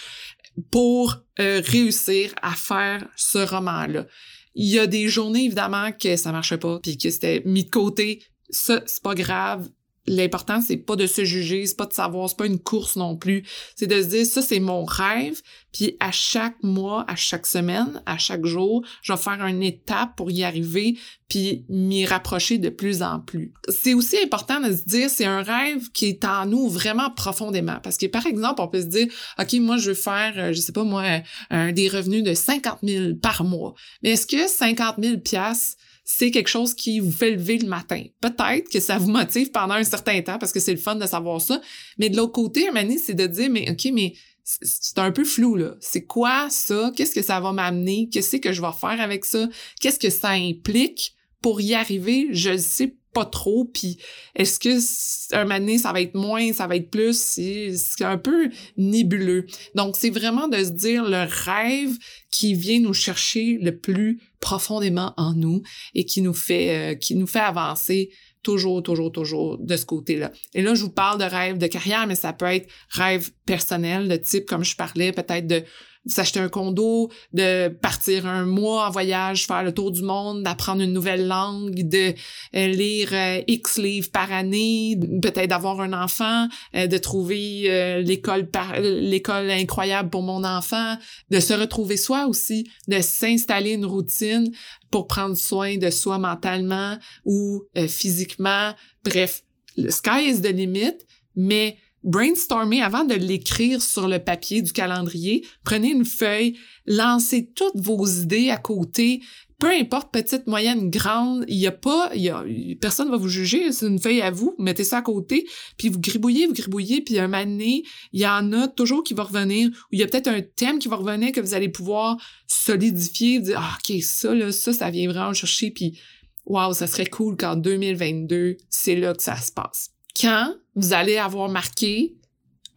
pour 0.71 1.17
euh, 1.39 1.61
réussir 1.65 2.33
à 2.41 2.51
faire 2.51 3.05
ce 3.15 3.39
roman-là. 3.39 4.05
Il 4.53 4.67
y 4.67 4.79
a 4.79 4.87
des 4.87 5.09
journées, 5.09 5.45
évidemment, 5.45 5.91
que 5.91 6.15
ça 6.15 6.31
marchait 6.31 6.57
pas, 6.57 6.79
puis 6.79 6.97
que 6.97 7.09
c'était 7.09 7.41
mis 7.45 7.65
de 7.65 7.69
côté. 7.69 8.23
Ça, 8.49 8.81
c'est 8.85 9.03
pas 9.03 9.15
grave 9.15 9.67
l'important 10.07 10.61
c'est 10.61 10.77
pas 10.77 10.95
de 10.95 11.07
se 11.07 11.25
juger, 11.25 11.65
c'est 11.65 11.77
pas 11.77 11.85
de 11.85 11.93
savoir, 11.93 12.29
c'est 12.29 12.37
pas 12.37 12.45
une 12.45 12.59
course 12.59 12.95
non 12.95 13.15
plus, 13.15 13.43
c'est 13.75 13.87
de 13.87 14.01
se 14.01 14.07
dire 14.07 14.25
ça 14.25 14.41
c'est 14.41 14.59
mon 14.59 14.85
rêve, 14.85 15.41
puis 15.71 15.97
à 15.99 16.11
chaque 16.11 16.61
mois, 16.63 17.05
à 17.07 17.15
chaque 17.15 17.45
semaine, 17.45 18.01
à 18.05 18.17
chaque 18.17 18.45
jour, 18.45 18.85
je 19.01 19.13
vais 19.13 19.19
faire 19.19 19.45
une 19.45 19.63
étape 19.63 20.15
pour 20.15 20.31
y 20.31 20.43
arriver 20.43 20.97
puis 21.27 21.65
m'y 21.69 22.05
rapprocher 22.05 22.59
de 22.59 22.69
plus 22.69 23.01
en 23.01 23.19
plus. 23.19 23.51
C'est 23.69 23.93
aussi 23.93 24.17
important 24.23 24.61
de 24.61 24.71
se 24.71 24.83
dire 24.83 25.09
c'est 25.09 25.25
un 25.25 25.41
rêve 25.41 25.89
qui 25.91 26.05
est 26.05 26.23
en 26.23 26.45
nous 26.45 26.69
vraiment 26.69 27.09
profondément 27.09 27.79
parce 27.83 27.97
que 27.97 28.05
par 28.05 28.25
exemple, 28.25 28.61
on 28.61 28.67
peut 28.67 28.81
se 28.81 28.87
dire 28.87 29.07
OK, 29.39 29.53
moi 29.53 29.77
je 29.77 29.89
veux 29.89 29.95
faire 29.95 30.33
euh, 30.37 30.53
je 30.53 30.61
sais 30.61 30.71
pas 30.71 30.83
moi 30.83 31.03
un, 31.49 31.71
des 31.71 31.89
revenus 31.89 32.23
de 32.23 32.33
50 32.33 32.79
000 32.83 33.15
par 33.15 33.43
mois. 33.43 33.73
Mais 34.03 34.11
est-ce 34.11 34.27
que 34.27 34.47
50 34.47 34.95
000 35.01 35.17
pièces 35.17 35.77
c'est 36.07 36.29
quelque 36.29 36.47
chose 36.47 36.75
qui 36.75 36.99
vous 36.99 37.11
fait 37.11 37.31
lever 37.31 37.57
le 37.57 37.67
matin. 37.67 38.03
Peut-être 38.21 38.69
que 38.69 38.79
ça 38.79 38.99
vous 38.99 39.09
motive 39.09 39.49
pendant 39.49 39.73
un 39.73 39.83
certain 39.83 40.21
temps 40.21 40.37
parce 40.37 40.53
que 40.53 40.59
c'est 40.59 40.71
le 40.71 40.77
fun 40.77 40.95
de 40.95 41.07
savoir 41.07 41.41
ça. 41.41 41.59
Mais 41.97 42.09
de 42.09 42.15
l'autre 42.15 42.31
côté, 42.31 42.69
un 42.69 42.97
c'est 42.97 43.15
de 43.15 43.25
dire, 43.25 43.49
mais 43.49 43.69
OK, 43.71 43.89
mais 43.91 44.13
c'est 44.43 44.99
un 44.99 45.11
peu 45.11 45.23
flou, 45.23 45.55
là. 45.55 45.75
C'est 45.79 46.05
quoi 46.05 46.47
ça? 46.51 46.91
Qu'est-ce 46.95 47.15
que 47.15 47.23
ça 47.23 47.39
va 47.39 47.51
m'amener? 47.51 48.07
Qu'est-ce 48.11 48.37
que 48.37 48.53
je 48.53 48.61
vais 48.61 48.71
faire 48.79 49.01
avec 49.01 49.25
ça? 49.25 49.49
Qu'est-ce 49.81 49.97
que 49.97 50.11
ça 50.11 50.29
implique 50.29 51.15
pour 51.41 51.59
y 51.59 51.73
arriver? 51.73 52.27
Je 52.29 52.51
ne 52.51 52.57
sais 52.57 52.95
pas 53.15 53.25
trop. 53.25 53.65
Puis 53.65 53.97
est-ce 54.35 54.59
que 54.59 55.35
un 55.35 55.49
année, 55.49 55.77
ça 55.79 55.93
va 55.93 56.01
être 56.01 56.13
moins, 56.13 56.53
ça 56.53 56.67
va 56.67 56.75
être 56.75 56.91
plus? 56.91 57.17
C'est 57.17 58.03
un 58.03 58.17
peu 58.17 58.49
nébuleux. 58.77 59.47
Donc, 59.73 59.95
c'est 59.97 60.09
vraiment 60.09 60.47
de 60.47 60.57
se 60.57 60.71
dire 60.71 61.05
le 61.05 61.25
rêve 61.27 61.97
qui 62.29 62.53
vient 62.53 62.81
nous 62.81 62.93
chercher 62.93 63.57
le 63.61 63.77
plus 63.77 64.19
profondément 64.41 65.13
en 65.17 65.33
nous 65.33 65.63
et 65.95 66.05
qui 66.05 66.21
nous 66.21 66.33
fait, 66.33 66.69
euh, 66.69 66.95
qui 66.95 67.15
nous 67.15 67.27
fait 67.27 67.39
avancer 67.39 68.11
toujours, 68.43 68.83
toujours, 68.83 69.11
toujours 69.11 69.57
de 69.57 69.75
ce 69.75 69.85
côté-là. 69.85 70.31
Et 70.53 70.61
là, 70.61 70.75
je 70.75 70.83
vous 70.83 70.91
parle 70.91 71.19
de 71.19 71.23
rêve 71.23 71.57
de 71.57 71.67
carrière, 71.67 72.05
mais 72.05 72.15
ça 72.15 72.33
peut 72.33 72.45
être 72.45 72.69
rêve 72.89 73.31
personnel, 73.45 74.07
de 74.07 74.17
type, 74.17 74.45
comme 74.45 74.63
je 74.63 74.75
parlais, 74.75 75.11
peut-être 75.13 75.47
de 75.47 75.63
s'acheter 76.07 76.39
un 76.39 76.49
condo, 76.49 77.09
de 77.33 77.69
partir 77.69 78.25
un 78.25 78.45
mois 78.45 78.87
en 78.87 78.91
voyage, 78.91 79.47
faire 79.47 79.63
le 79.63 79.73
tour 79.73 79.91
du 79.91 80.03
monde, 80.03 80.43
d'apprendre 80.43 80.81
une 80.81 80.93
nouvelle 80.93 81.27
langue, 81.27 81.87
de 81.87 82.13
euh, 82.55 82.67
lire 82.67 83.09
euh, 83.11 83.41
X 83.47 83.77
livres 83.77 84.11
par 84.11 84.31
année, 84.31 84.99
peut-être 85.21 85.49
d'avoir 85.49 85.81
un 85.81 85.93
enfant, 85.93 86.47
euh, 86.75 86.87
de 86.87 86.97
trouver 86.97 88.01
l'école 88.03 88.47
l'école 88.79 89.49
incroyable 89.49 90.09
pour 90.09 90.21
mon 90.21 90.43
enfant, 90.43 90.97
de 91.29 91.39
se 91.39 91.53
retrouver 91.53 91.97
soi 91.97 92.27
aussi, 92.27 92.69
de 92.87 93.01
s'installer 93.01 93.71
une 93.71 93.85
routine 93.85 94.51
pour 94.91 95.07
prendre 95.07 95.35
soin 95.35 95.77
de 95.77 95.89
soi 95.89 96.17
mentalement 96.17 96.97
ou 97.25 97.63
physiquement. 97.87 98.73
Bref, 99.03 99.43
le 99.77 99.89
sky 99.89 100.29
is 100.29 100.41
the 100.41 100.51
limit, 100.51 100.97
mais 101.35 101.77
brainstormer 102.05 102.81
avant 102.81 103.03
de 103.03 103.15
l'écrire 103.15 103.81
sur 103.81 104.07
le 104.07 104.19
papier 104.19 104.61
du 104.61 104.71
calendrier. 104.71 105.45
Prenez 105.63 105.89
une 105.89 106.05
feuille, 106.05 106.57
lancez 106.85 107.51
toutes 107.55 107.77
vos 107.77 108.05
idées 108.05 108.51
à 108.51 108.57
côté. 108.57 109.21
Peu 109.57 109.69
importe, 109.69 110.11
petite, 110.11 110.47
moyenne, 110.47 110.89
grande, 110.89 111.45
il 111.47 111.55
y 111.55 111.65
a 111.65 111.71
pas, 111.71 112.11
il 112.13 112.23
y 112.23 112.75
personne 112.75 113.09
va 113.09 113.15
vous 113.15 113.29
juger, 113.29 113.71
c'est 113.71 113.87
une 113.87 113.99
feuille 113.99 114.21
à 114.21 114.29
vous, 114.29 114.53
mettez 114.59 114.83
ça 114.83 114.97
à 114.97 115.01
côté, 115.01 115.47
puis 115.77 115.87
vous 115.87 115.99
gribouillez, 115.99 116.45
vous 116.45 116.53
gribouillez, 116.53 117.01
puis 117.01 117.17
un 117.19 117.29
moment 117.29 117.45
il 117.57 117.83
y 118.11 118.27
en 118.27 118.51
a 118.51 118.67
toujours 118.67 119.01
qui 119.01 119.13
va 119.13 119.23
revenir, 119.23 119.69
ou 119.69 119.93
il 119.93 119.99
y 119.99 120.03
a 120.03 120.07
peut-être 120.07 120.27
un 120.27 120.41
thème 120.41 120.77
qui 120.77 120.89
va 120.89 120.97
revenir 120.97 121.31
que 121.31 121.39
vous 121.39 121.53
allez 121.53 121.69
pouvoir 121.69 122.17
solidifier, 122.47 123.39
dire, 123.39 123.57
ah, 123.57 123.77
ok, 123.79 124.01
ça, 124.03 124.35
là, 124.35 124.51
ça, 124.51 124.73
ça 124.73 124.91
vient 124.91 125.09
vraiment 125.09 125.33
chercher, 125.33 125.71
puis 125.71 125.97
waouh, 126.45 126.73
ça 126.73 126.85
serait 126.85 127.05
cool 127.05 127.37
qu'en 127.37 127.55
2022, 127.55 128.57
c'est 128.69 128.97
là 128.97 129.13
que 129.13 129.23
ça 129.23 129.37
se 129.37 129.53
passe 129.53 129.94
quand 130.19 130.55
vous 130.75 130.93
allez 130.93 131.17
avoir 131.17 131.49
marqué 131.49 132.15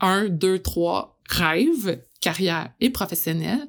un, 0.00 0.28
deux, 0.28 0.58
trois 0.60 1.18
rêves, 1.28 2.00
carrière 2.20 2.72
et 2.80 2.90
professionnel, 2.90 3.66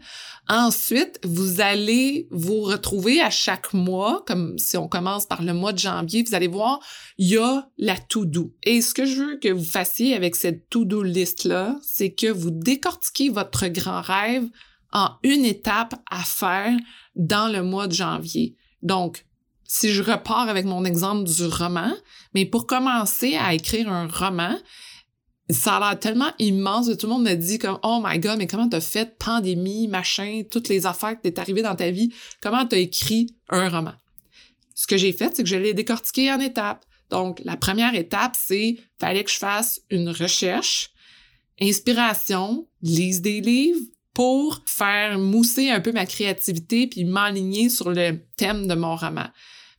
Ensuite, 0.51 1.19
vous 1.23 1.61
allez 1.61 2.27
vous 2.31 2.61
retrouver 2.61 3.21
à 3.21 3.29
chaque 3.29 3.71
mois, 3.71 4.23
comme 4.25 4.57
si 4.57 4.77
on 4.77 4.87
commence 4.87 5.27
par 5.27 5.43
le 5.43 5.53
mois 5.53 5.73
de 5.73 5.77
janvier, 5.77 6.23
vous 6.23 6.33
allez 6.33 6.47
voir, 6.47 6.79
il 7.19 7.27
y 7.27 7.37
a 7.37 7.69
la 7.77 7.95
to-do. 7.95 8.51
Et 8.63 8.81
ce 8.81 8.95
que 8.95 9.05
je 9.05 9.21
veux 9.21 9.37
que 9.37 9.49
vous 9.49 9.63
fassiez 9.63 10.15
avec 10.15 10.35
cette 10.35 10.67
to-do 10.69 11.03
list-là, 11.03 11.77
c'est 11.83 12.13
que 12.13 12.31
vous 12.31 12.49
décortiquez 12.49 13.29
votre 13.29 13.67
grand 13.67 14.01
rêve 14.01 14.49
en 14.91 15.11
une 15.21 15.45
étape 15.45 15.93
à 16.09 16.23
faire 16.23 16.75
dans 17.15 17.47
le 17.47 17.61
mois 17.61 17.85
de 17.85 17.93
janvier. 17.93 18.55
Donc, 18.81 19.27
si 19.71 19.93
je 19.93 20.01
repars 20.01 20.49
avec 20.49 20.65
mon 20.65 20.83
exemple 20.83 21.29
du 21.29 21.45
roman, 21.45 21.93
mais 22.33 22.45
pour 22.45 22.65
commencer 22.65 23.35
à 23.35 23.53
écrire 23.53 23.87
un 23.87 24.07
roman, 24.07 24.57
ça 25.51 25.77
a 25.77 25.79
l'air 25.79 25.99
tellement 25.99 26.31
immense. 26.39 26.87
Tout 26.97 27.05
le 27.05 27.13
monde 27.13 27.23
me 27.23 27.35
dit 27.35 27.59
comme 27.59 27.77
Oh 27.83 28.01
my 28.03 28.17
god, 28.17 28.39
mais 28.39 28.47
comment 28.47 28.67
t'as 28.67 28.81
fait 28.81 29.15
pandémie, 29.19 29.87
machin, 29.87 30.41
toutes 30.49 30.69
les 30.69 30.87
affaires 30.87 31.15
que 31.15 31.21
t'es 31.21 31.39
arrivé 31.39 31.61
dans 31.61 31.75
ta 31.75 31.91
vie, 31.91 32.11
comment 32.41 32.65
t'as 32.65 32.79
écrit 32.79 33.35
un 33.49 33.69
roman? 33.69 33.93
Ce 34.73 34.87
que 34.87 34.97
j'ai 34.97 35.13
fait, 35.13 35.35
c'est 35.35 35.43
que 35.43 35.49
je 35.49 35.55
l'ai 35.55 35.75
décortiqué 35.75 36.31
en 36.31 36.39
étapes. 36.39 36.83
Donc, 37.11 37.39
la 37.45 37.55
première 37.55 37.93
étape, 37.93 38.35
c'est 38.35 38.77
fallait 38.99 39.23
que 39.23 39.31
je 39.31 39.37
fasse 39.37 39.81
une 39.91 40.09
recherche, 40.09 40.89
inspiration, 41.61 42.67
lise 42.81 43.21
des 43.21 43.41
livres 43.41 43.81
pour 44.15 44.63
faire 44.65 45.19
mousser 45.19 45.69
un 45.69 45.79
peu 45.79 45.91
ma 45.91 46.07
créativité 46.07 46.87
puis 46.87 47.05
m'aligner 47.05 47.69
sur 47.69 47.91
le 47.91 48.19
thème 48.35 48.65
de 48.65 48.73
mon 48.73 48.95
roman. 48.95 49.27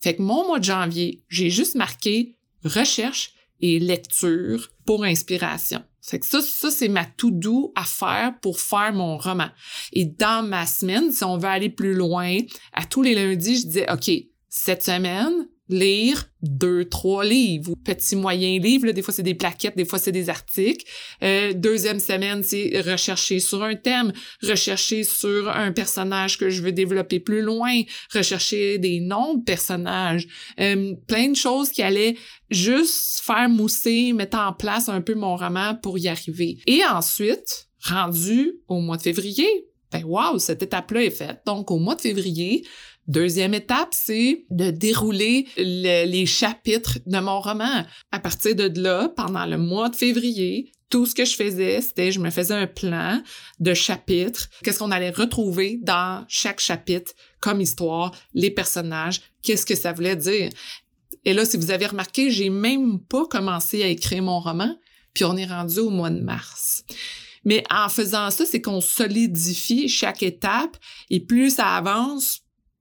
Fait 0.00 0.16
que 0.16 0.23
mon 0.23 0.47
mois 0.47 0.59
de 0.59 0.64
janvier, 0.64 1.23
j'ai 1.28 1.50
juste 1.50 1.75
marqué 1.75 2.37
recherche, 2.64 3.35
et 3.61 3.78
lecture 3.78 4.71
pour 4.87 5.04
inspiration. 5.04 5.83
C'est 6.00 6.19
que 6.19 6.26
ça, 6.26 6.40
ça 6.40 6.71
c'est 6.71 6.88
ma 6.88 7.04
tout 7.04 7.30
doux 7.30 7.73
à 7.76 7.85
faire 7.85 8.35
pour 8.40 8.59
faire 8.59 8.92
mon 8.92 9.19
roman. 9.19 9.49
Et 9.92 10.07
dans 10.07 10.47
ma 10.47 10.66
semaine, 10.66 11.12
si 11.12 11.25
on 11.25 11.37
veut 11.37 11.49
aller 11.49 11.69
plus 11.69 11.95
loin, 11.95 12.38
à 12.73 12.85
tous 12.87 13.02
les 13.02 13.14
lundis, 13.14 13.61
je 13.61 13.66
disais, 13.66 13.92
OK, 13.92 14.11
cette 14.49 14.83
semaine, 14.83 15.47
lire 15.75 16.27
deux, 16.43 16.85
trois 16.87 17.25
livres 17.25 17.73
ou 17.73 17.77
petits 17.77 18.17
moyens 18.17 18.62
livres. 18.62 18.91
des 18.91 19.03
fois, 19.03 19.12
c'est 19.12 19.23
des 19.23 19.35
plaquettes, 19.35 19.77
des 19.77 19.85
fois, 19.85 19.99
c'est 19.99 20.12
des 20.12 20.29
articles. 20.29 20.85
Euh, 21.23 21.53
deuxième 21.53 22.00
semaine, 22.00 22.43
c'est 22.43 22.81
rechercher 22.81 23.41
sur 23.41 23.62
un 23.62 23.75
thème, 23.75 24.12
rechercher 24.43 25.05
sur 25.05 25.49
un 25.49 25.73
personnage 25.73 26.39
que 26.39 26.49
je 26.49 26.62
veux 26.62 26.73
développer 26.73 27.21
plus 27.21 27.43
loin, 27.43 27.83
rechercher 28.15 28.79
des 28.79 29.00
noms 29.00 29.35
de 29.35 29.45
personnages, 29.45 30.27
euh, 30.59 30.95
plein 31.07 31.29
de 31.29 31.37
choses 31.37 31.71
qui 31.71 31.83
allaient 31.83 32.17
juste 32.50 33.21
faire 33.23 33.49
mousser, 33.49 34.12
mettre 34.12 34.39
en 34.39 34.53
place 34.53 34.89
un 34.89 35.00
peu 35.00 35.15
mon 35.15 35.37
roman 35.37 35.75
pour 35.75 35.99
y 35.99 36.09
arriver. 36.09 36.59
Et 36.67 36.85
ensuite, 36.85 37.69
rendu 37.83 38.53
au 38.69 38.81
mois 38.81 38.97
de 38.97 39.03
février, 39.03 39.67
ben 39.93 40.05
wow, 40.05 40.39
cette 40.39 40.62
étape-là 40.62 41.03
est 41.03 41.11
faite. 41.11 41.41
Donc, 41.47 41.71
au 41.71 41.79
mois 41.79 41.97
de 41.97 42.00
février, 42.00 42.65
Deuxième 43.09 43.54
étape, 43.54 43.88
c'est 43.92 44.45
de 44.50 44.71
dérouler 44.71 45.47
les 45.57 46.26
chapitres 46.26 46.99
de 47.07 47.19
mon 47.19 47.40
roman. 47.40 47.85
À 48.12 48.21
partir 48.21 48.54
de 48.54 48.71
là, 48.80 49.09
pendant 49.16 49.47
le 49.47 49.59
mois 49.59 49.88
de 49.88 49.97
février, 49.97 50.71
tout 50.90 51.07
ce 51.07 51.14
que 51.14 51.25
je 51.25 51.35
faisais, 51.35 51.80
c'était 51.80 52.12
je 52.12 52.21
me 52.21 52.30
faisais 52.30 52.54
un 52.54 52.66
plan 52.66 53.23
de 53.61 53.75
chapitres, 53.75 54.49
qu'est-ce 54.62 54.80
qu'on 54.80 54.90
allait 54.90 55.11
retrouver 55.11 55.78
dans 55.83 56.25
chaque 56.28 56.61
chapitre 56.61 57.12
comme 57.40 57.61
histoire, 57.61 58.12
les 58.35 58.50
personnages, 58.50 59.21
qu'est-ce 59.42 59.66
que 59.66 59.76
ça 59.76 59.92
voulait 59.92 60.16
dire. 60.16 60.50
Et 61.25 61.33
là, 61.33 61.45
si 61.45 61.57
vous 61.57 61.71
avez 61.71 61.87
remarqué, 61.87 62.30
j'ai 62.30 62.50
même 62.50 62.99
pas 62.99 63.26
commencé 63.26 63.83
à 63.83 63.87
écrire 63.87 64.23
mon 64.23 64.40
roman, 64.40 64.76
puis 65.14 65.25
on 65.25 65.37
est 65.37 65.47
rendu 65.47 65.78
au 65.78 65.90
mois 65.90 66.11
de 66.11 66.21
mars. 66.21 66.85
Mais 67.45 67.62
en 67.71 67.88
faisant 67.88 68.30
ça, 68.30 68.45
c'est 68.45 68.61
qu'on 68.61 68.80
solidifie 68.80 69.88
chaque 69.88 70.23
étape 70.23 70.76
et 71.09 71.21
plus 71.21 71.54
ça 71.57 71.76
avance, 71.76 72.40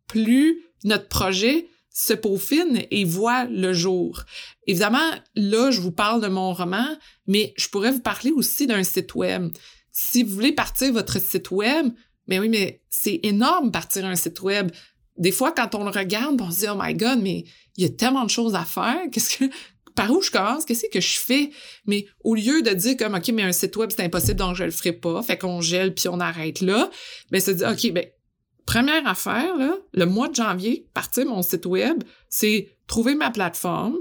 plus 0.09 0.65
notre 0.83 1.07
projet 1.07 1.67
se 1.91 2.13
peaufine 2.13 2.83
et 2.91 3.05
voit 3.05 3.45
le 3.45 3.73
jour. 3.73 4.23
Évidemment, 4.67 5.11
là, 5.35 5.71
je 5.71 5.81
vous 5.81 5.91
parle 5.91 6.21
de 6.21 6.27
mon 6.27 6.53
roman, 6.53 6.85
mais 7.27 7.53
je 7.57 7.67
pourrais 7.67 7.91
vous 7.91 8.01
parler 8.01 8.31
aussi 8.31 8.67
d'un 8.67 8.83
site 8.83 9.15
web. 9.15 9.51
Si 9.91 10.23
vous 10.23 10.33
voulez 10.33 10.51
partir 10.51 10.93
votre 10.93 11.19
site 11.19 11.51
web, 11.51 11.87
mais 12.27 12.39
oui, 12.39 12.47
mais 12.47 12.81
c'est 12.89 13.19
énorme 13.23 13.71
partir 13.71 14.05
un 14.05 14.15
site 14.15 14.41
web. 14.41 14.71
Des 15.17 15.31
fois, 15.31 15.51
quand 15.51 15.75
on 15.75 15.83
le 15.83 15.89
regarde, 15.89 16.39
on 16.39 16.51
se 16.51 16.59
dit, 16.59 16.67
oh 16.71 16.77
my 16.79 16.93
God, 16.93 17.19
mais 17.21 17.43
il 17.75 17.83
y 17.83 17.85
a 17.85 17.89
tellement 17.89 18.23
de 18.23 18.29
choses 18.29 18.55
à 18.55 18.63
faire. 18.63 18.99
Qu'est-ce 19.11 19.37
que, 19.37 19.45
par 19.95 20.11
où 20.11 20.21
je 20.21 20.31
commence? 20.31 20.63
Qu'est-ce 20.63 20.85
que 20.89 21.01
je 21.01 21.19
fais? 21.19 21.49
Mais 21.85 22.05
au 22.23 22.35
lieu 22.35 22.61
de 22.61 22.71
dire 22.71 22.95
comme, 22.95 23.15
OK, 23.15 23.27
mais 23.29 23.43
un 23.43 23.51
site 23.51 23.75
web, 23.75 23.89
c'est 23.93 24.03
impossible, 24.03 24.35
donc 24.35 24.55
je 24.55 24.63
le 24.63 24.71
ferai 24.71 24.93
pas. 24.93 25.21
Fait 25.23 25.37
qu'on 25.37 25.59
gèle 25.59 25.93
puis 25.93 26.07
on 26.07 26.19
arrête 26.19 26.61
là. 26.61 26.89
Ben, 27.31 27.41
se 27.41 27.51
dit, 27.51 27.65
OK, 27.65 27.91
ben, 27.91 28.05
Première 28.69 29.07
affaire, 29.07 29.57
là, 29.57 29.77
le 29.93 30.05
mois 30.05 30.27
de 30.27 30.35
janvier, 30.35 30.85
partir 30.93 31.25
mon 31.25 31.41
site 31.41 31.65
web, 31.65 32.03
c'est 32.29 32.67
trouver 32.85 33.15
ma 33.15 33.31
plateforme. 33.31 33.97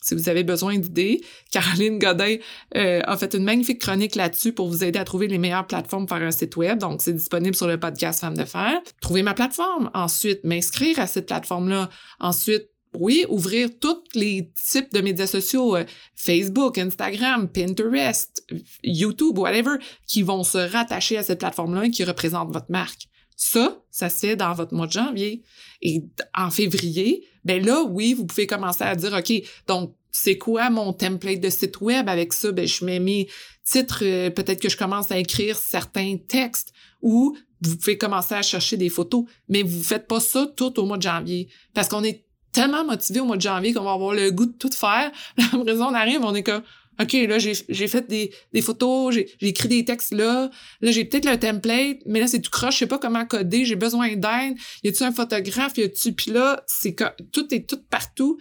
Si 0.00 0.14
vous 0.14 0.28
avez 0.28 0.44
besoin 0.44 0.78
d'idées, 0.78 1.20
Caroline 1.50 1.98
Godin 1.98 2.36
euh, 2.76 3.00
a 3.02 3.16
fait 3.16 3.34
une 3.34 3.42
magnifique 3.42 3.80
chronique 3.80 4.14
là-dessus 4.14 4.52
pour 4.52 4.68
vous 4.68 4.84
aider 4.84 5.00
à 5.00 5.04
trouver 5.04 5.26
les 5.26 5.38
meilleures 5.38 5.66
plateformes 5.66 6.06
pour 6.06 6.16
faire 6.16 6.24
un 6.24 6.30
site 6.30 6.54
web. 6.54 6.78
Donc, 6.78 7.02
c'est 7.02 7.14
disponible 7.14 7.56
sur 7.56 7.66
le 7.66 7.80
podcast 7.80 8.20
Femme 8.20 8.36
de 8.36 8.44
Fer. 8.44 8.80
Trouver 9.00 9.24
ma 9.24 9.34
plateforme. 9.34 9.90
Ensuite, 9.92 10.44
m'inscrire 10.44 11.00
à 11.00 11.08
cette 11.08 11.26
plateforme-là. 11.26 11.90
Ensuite, 12.20 12.68
oui, 12.96 13.26
ouvrir 13.28 13.70
tous 13.80 14.04
les 14.14 14.52
types 14.54 14.92
de 14.92 15.00
médias 15.00 15.26
sociaux, 15.26 15.74
euh, 15.74 15.84
Facebook, 16.14 16.78
Instagram, 16.78 17.48
Pinterest, 17.48 18.46
YouTube, 18.84 19.36
whatever, 19.36 19.78
qui 20.06 20.22
vont 20.22 20.44
se 20.44 20.58
rattacher 20.58 21.16
à 21.16 21.24
cette 21.24 21.40
plateforme-là 21.40 21.86
et 21.86 21.90
qui 21.90 22.04
représentent 22.04 22.52
votre 22.52 22.70
marque. 22.70 23.08
Ça, 23.44 23.82
ça 23.90 24.08
se 24.08 24.20
fait 24.20 24.36
dans 24.36 24.52
votre 24.54 24.72
mois 24.72 24.86
de 24.86 24.92
janvier. 24.92 25.42
Et 25.80 26.04
en 26.32 26.48
février, 26.52 27.26
ben 27.44 27.64
là, 27.64 27.82
oui, 27.82 28.14
vous 28.14 28.24
pouvez 28.24 28.46
commencer 28.46 28.84
à 28.84 28.94
dire, 28.94 29.12
OK, 29.12 29.32
donc, 29.66 29.96
c'est 30.12 30.38
quoi 30.38 30.70
mon 30.70 30.92
template 30.92 31.40
de 31.40 31.50
site 31.50 31.80
web? 31.80 32.08
Avec 32.08 32.34
ça, 32.34 32.52
ben, 32.52 32.68
je 32.68 32.84
mets 32.84 33.00
mes 33.00 33.28
titres, 33.64 34.04
euh, 34.04 34.30
peut-être 34.30 34.60
que 34.60 34.68
je 34.68 34.76
commence 34.76 35.10
à 35.10 35.18
écrire 35.18 35.56
certains 35.56 36.18
textes 36.18 36.72
ou 37.00 37.36
vous 37.62 37.76
pouvez 37.76 37.98
commencer 37.98 38.36
à 38.36 38.42
chercher 38.42 38.76
des 38.76 38.88
photos, 38.88 39.24
mais 39.48 39.64
vous 39.64 39.82
faites 39.82 40.06
pas 40.06 40.20
ça 40.20 40.46
tout 40.56 40.78
au 40.78 40.86
mois 40.86 40.98
de 40.98 41.02
janvier 41.02 41.48
parce 41.74 41.88
qu'on 41.88 42.04
est 42.04 42.24
tellement 42.52 42.84
motivé 42.84 43.18
au 43.18 43.24
mois 43.24 43.36
de 43.36 43.42
janvier 43.42 43.72
qu'on 43.72 43.82
va 43.82 43.94
avoir 43.94 44.14
le 44.14 44.30
goût 44.30 44.46
de 44.46 44.52
tout 44.52 44.70
faire. 44.70 45.10
La 45.36 45.64
raison, 45.64 45.86
on 45.86 45.94
arrive, 45.94 46.20
on 46.22 46.34
est 46.36 46.44
comme, 46.44 46.62
OK, 47.00 47.12
là, 47.12 47.38
j'ai 47.38 47.88
fait 47.88 48.06
des, 48.08 48.32
des 48.52 48.60
photos, 48.60 49.14
j'ai 49.14 49.28
écrit 49.40 49.68
des 49.68 49.84
textes 49.84 50.12
là. 50.12 50.50
Là, 50.80 50.90
j'ai 50.90 51.04
peut-être 51.04 51.24
le 51.24 51.38
template, 51.38 51.98
mais 52.06 52.20
là, 52.20 52.26
c'est 52.26 52.40
tout 52.40 52.50
croche, 52.50 52.74
je 52.74 52.78
sais 52.80 52.86
pas 52.86 52.98
comment 52.98 53.24
coder, 53.24 53.64
j'ai 53.64 53.76
besoin 53.76 54.08
d'aide. 54.14 54.56
Y 54.84 54.88
a-tu 54.88 55.02
un 55.02 55.12
photographe, 55.12 55.76
y 55.78 55.84
a-tu... 55.84 56.12
Puis 56.12 56.30
là, 56.30 56.62
c'est 56.66 56.94
tout 57.32 57.54
est 57.54 57.68
tout 57.68 57.80
partout. 57.88 58.38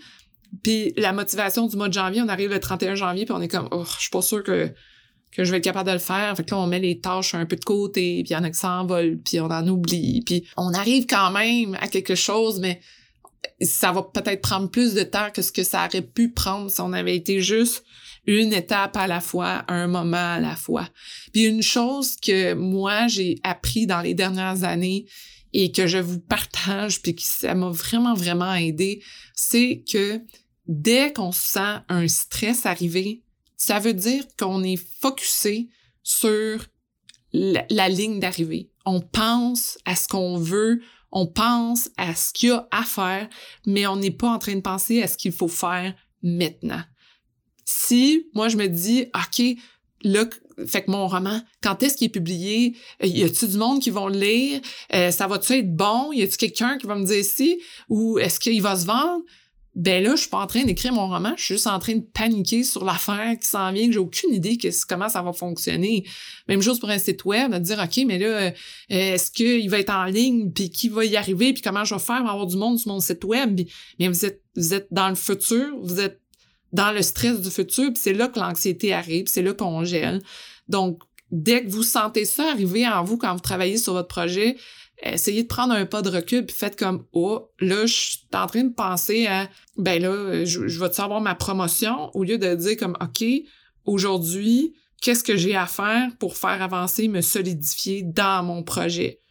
Puis 0.63 0.93
la 0.97 1.13
motivation 1.13 1.65
du 1.67 1.77
mois 1.77 1.87
de 1.87 1.93
janvier, 1.93 2.21
on 2.21 2.27
arrive 2.27 2.49
le 2.49 2.59
31 2.59 2.95
janvier, 2.95 3.25
puis 3.25 3.33
on 3.33 3.41
est 3.41 3.47
comme, 3.47 3.69
oh, 3.71 3.85
je 3.85 4.01
suis 4.01 4.09
pas 4.09 4.21
sûr 4.21 4.43
que, 4.43 4.69
que 5.31 5.45
je 5.45 5.51
vais 5.51 5.57
être 5.57 5.63
capable 5.63 5.87
de 5.87 5.93
le 5.93 5.99
faire. 5.99 6.35
Fait 6.35 6.43
que 6.43 6.51
là, 6.51 6.59
on 6.59 6.67
met 6.67 6.79
les 6.79 6.99
tâches 6.99 7.33
un 7.33 7.45
peu 7.45 7.55
de 7.55 7.63
côté, 7.63 8.21
puis 8.23 8.31
il 8.31 8.33
y 8.33 8.35
en 8.35 8.43
a 8.43 8.49
qui 8.49 8.59
s'envolent, 8.59 9.17
puis 9.23 9.39
on 9.39 9.45
en 9.45 9.65
oublie. 9.67 10.23
Puis 10.25 10.45
on 10.57 10.73
arrive 10.73 11.05
quand 11.05 11.31
même 11.31 11.77
à 11.79 11.87
quelque 11.87 12.15
chose, 12.15 12.59
mais 12.59 12.81
ça 13.61 13.91
va 13.91 14.03
peut-être 14.03 14.41
prendre 14.41 14.69
plus 14.69 14.93
de 14.93 15.03
temps 15.03 15.29
que 15.33 15.41
ce 15.41 15.51
que 15.51 15.63
ça 15.63 15.87
aurait 15.87 16.01
pu 16.01 16.29
prendre 16.29 16.69
si 16.69 16.81
on 16.81 16.93
avait 16.93 17.15
été 17.15 17.41
juste 17.41 17.83
une 18.25 18.53
étape 18.53 18.97
à 18.97 19.07
la 19.07 19.21
fois, 19.21 19.65
un 19.67 19.87
moment 19.87 20.33
à 20.33 20.39
la 20.39 20.55
fois. 20.55 20.87
Puis 21.33 21.45
une 21.45 21.63
chose 21.63 22.15
que 22.15 22.53
moi 22.53 23.07
j'ai 23.07 23.39
appris 23.43 23.87
dans 23.87 24.01
les 24.01 24.13
dernières 24.13 24.63
années 24.63 25.05
et 25.53 25.71
que 25.71 25.87
je 25.87 25.97
vous 25.97 26.19
partage 26.19 27.01
puis 27.01 27.15
que 27.15 27.23
ça 27.23 27.55
m'a 27.55 27.69
vraiment 27.69 28.13
vraiment 28.13 28.53
aidé, 28.53 29.03
c'est 29.35 29.83
que 29.91 30.21
dès 30.67 31.11
qu'on 31.13 31.31
sent 31.31 31.79
un 31.89 32.07
stress 32.07 32.65
arriver, 32.65 33.23
ça 33.57 33.79
veut 33.79 33.93
dire 33.93 34.23
qu'on 34.39 34.63
est 34.63 34.81
focusé 35.01 35.69
sur 36.03 36.65
la, 37.33 37.65
la 37.69 37.89
ligne 37.89 38.19
d'arrivée. 38.19 38.71
On 38.85 39.01
pense 39.01 39.77
à 39.85 39.95
ce 39.95 40.07
qu'on 40.07 40.37
veut, 40.37 40.81
on 41.11 41.27
pense 41.27 41.89
à 41.97 42.15
ce 42.15 42.31
qu'il 42.33 42.49
y 42.49 42.51
a 42.51 42.67
à 42.71 42.83
faire, 42.83 43.27
mais 43.65 43.85
on 43.87 43.97
n'est 43.97 44.11
pas 44.11 44.29
en 44.29 44.39
train 44.39 44.55
de 44.55 44.61
penser 44.61 45.01
à 45.01 45.07
ce 45.07 45.17
qu'il 45.17 45.31
faut 45.31 45.47
faire 45.47 45.93
maintenant. 46.23 46.81
Si 47.71 48.27
moi 48.33 48.49
je 48.49 48.57
me 48.57 48.67
dis, 48.67 49.05
OK, 49.15 49.43
là, 50.03 50.25
fait 50.67 50.83
que 50.83 50.91
mon 50.91 51.07
roman, 51.07 51.41
quand 51.61 51.81
est-ce 51.83 51.95
qu'il 51.97 52.07
est 52.07 52.11
publié? 52.11 52.75
Euh, 53.03 53.07
y 53.07 53.23
a-tu 53.23 53.47
du 53.47 53.57
monde 53.57 53.79
qui 53.79 53.89
vont 53.89 54.07
le 54.07 54.19
lire? 54.19 54.61
Euh, 54.93 55.11
ça 55.11 55.27
va-tu 55.27 55.53
être 55.53 55.75
bon? 55.75 56.11
Y 56.11 56.23
a-tu 56.23 56.37
quelqu'un 56.37 56.77
qui 56.77 56.87
va 56.87 56.95
me 56.95 57.05
dire 57.05 57.23
si? 57.23 57.61
Ou 57.89 58.19
est-ce 58.19 58.39
qu'il 58.39 58.61
va 58.61 58.75
se 58.75 58.85
vendre? 58.85 59.23
Ben 59.73 60.03
là, 60.03 60.15
je 60.15 60.21
suis 60.21 60.29
pas 60.29 60.39
en 60.39 60.47
train 60.47 60.65
d'écrire 60.65 60.91
mon 60.91 61.07
roman, 61.07 61.31
je 61.37 61.45
suis 61.45 61.53
juste 61.53 61.67
en 61.67 61.79
train 61.79 61.95
de 61.95 62.01
paniquer 62.01 62.65
sur 62.65 62.83
l'affaire 62.83 63.37
qui 63.39 63.47
s'en 63.47 63.71
vient, 63.71 63.87
que 63.87 63.93
j'ai 63.93 63.99
aucune 63.99 64.33
idée 64.33 64.57
que, 64.57 64.67
comment 64.85 65.07
ça 65.07 65.21
va 65.21 65.31
fonctionner. 65.31 66.03
Même 66.49 66.61
chose 66.61 66.77
pour 66.77 66.89
un 66.89 66.97
site 66.97 67.23
web, 67.23 67.53
de 67.53 67.59
dire 67.59 67.79
OK, 67.81 68.03
mais 68.05 68.19
là, 68.19 68.27
euh, 68.27 68.51
est-ce 68.89 69.31
qu'il 69.31 69.69
va 69.69 69.79
être 69.79 69.93
en 69.93 70.03
ligne, 70.03 70.51
puis 70.51 70.69
qui 70.71 70.89
va 70.89 71.05
y 71.05 71.15
arriver, 71.15 71.53
puis 71.53 71.61
comment 71.61 71.85
je 71.85 71.95
vais 71.95 72.01
faire 72.01 72.19
pour 72.19 72.31
avoir 72.31 72.47
du 72.47 72.57
monde 72.57 72.79
sur 72.79 72.91
mon 72.91 72.99
site 72.99 73.23
web? 73.23 73.61
mais 73.97 74.09
vous 74.09 74.25
êtes 74.25 74.41
vous 74.57 74.73
êtes 74.73 74.87
dans 74.91 75.07
le 75.07 75.15
futur, 75.15 75.69
vous 75.81 76.01
êtes 76.01 76.20
dans 76.71 76.91
le 76.91 77.01
stress 77.01 77.41
du 77.41 77.49
futur, 77.49 77.91
c'est 77.95 78.13
là 78.13 78.27
que 78.27 78.39
l'anxiété 78.39 78.93
arrive, 78.93 79.27
c'est 79.27 79.41
là 79.41 79.53
qu'on 79.53 79.83
gèle. 79.83 80.21
Donc, 80.67 81.01
dès 81.31 81.63
que 81.63 81.69
vous 81.69 81.83
sentez 81.83 82.25
ça 82.25 82.49
arriver 82.51 82.87
en 82.87 83.03
vous 83.03 83.17
quand 83.17 83.33
vous 83.33 83.41
travaillez 83.41 83.77
sur 83.77 83.93
votre 83.93 84.07
projet, 84.07 84.57
essayez 85.03 85.43
de 85.43 85.47
prendre 85.47 85.73
un 85.73 85.85
pas 85.85 86.01
de 86.01 86.09
recul 86.09 86.45
puis 86.45 86.55
faites 86.55 86.77
comme 86.77 87.05
oh 87.11 87.49
là 87.59 87.85
je 87.85 87.93
suis 87.93 88.19
en 88.33 88.45
train 88.45 88.63
de 88.63 88.73
penser 88.73 89.25
à 89.25 89.49
ben 89.77 89.99
là 89.99 90.45
je, 90.45 90.67
je 90.67 90.79
vais 90.79 90.93
savoir 90.93 91.21
ma 91.21 91.33
promotion 91.33 92.15
au 92.15 92.23
lieu 92.23 92.37
de 92.37 92.53
dire 92.53 92.77
comme 92.77 92.95
ok 93.01 93.25
aujourd'hui 93.85 94.75
qu'est-ce 95.01 95.23
que 95.23 95.35
j'ai 95.35 95.55
à 95.55 95.65
faire 95.65 96.09
pour 96.19 96.37
faire 96.37 96.61
avancer 96.61 97.07
me 97.07 97.21
solidifier 97.21 98.03
dans 98.03 98.43
mon 98.43 98.61
projet 98.61 99.21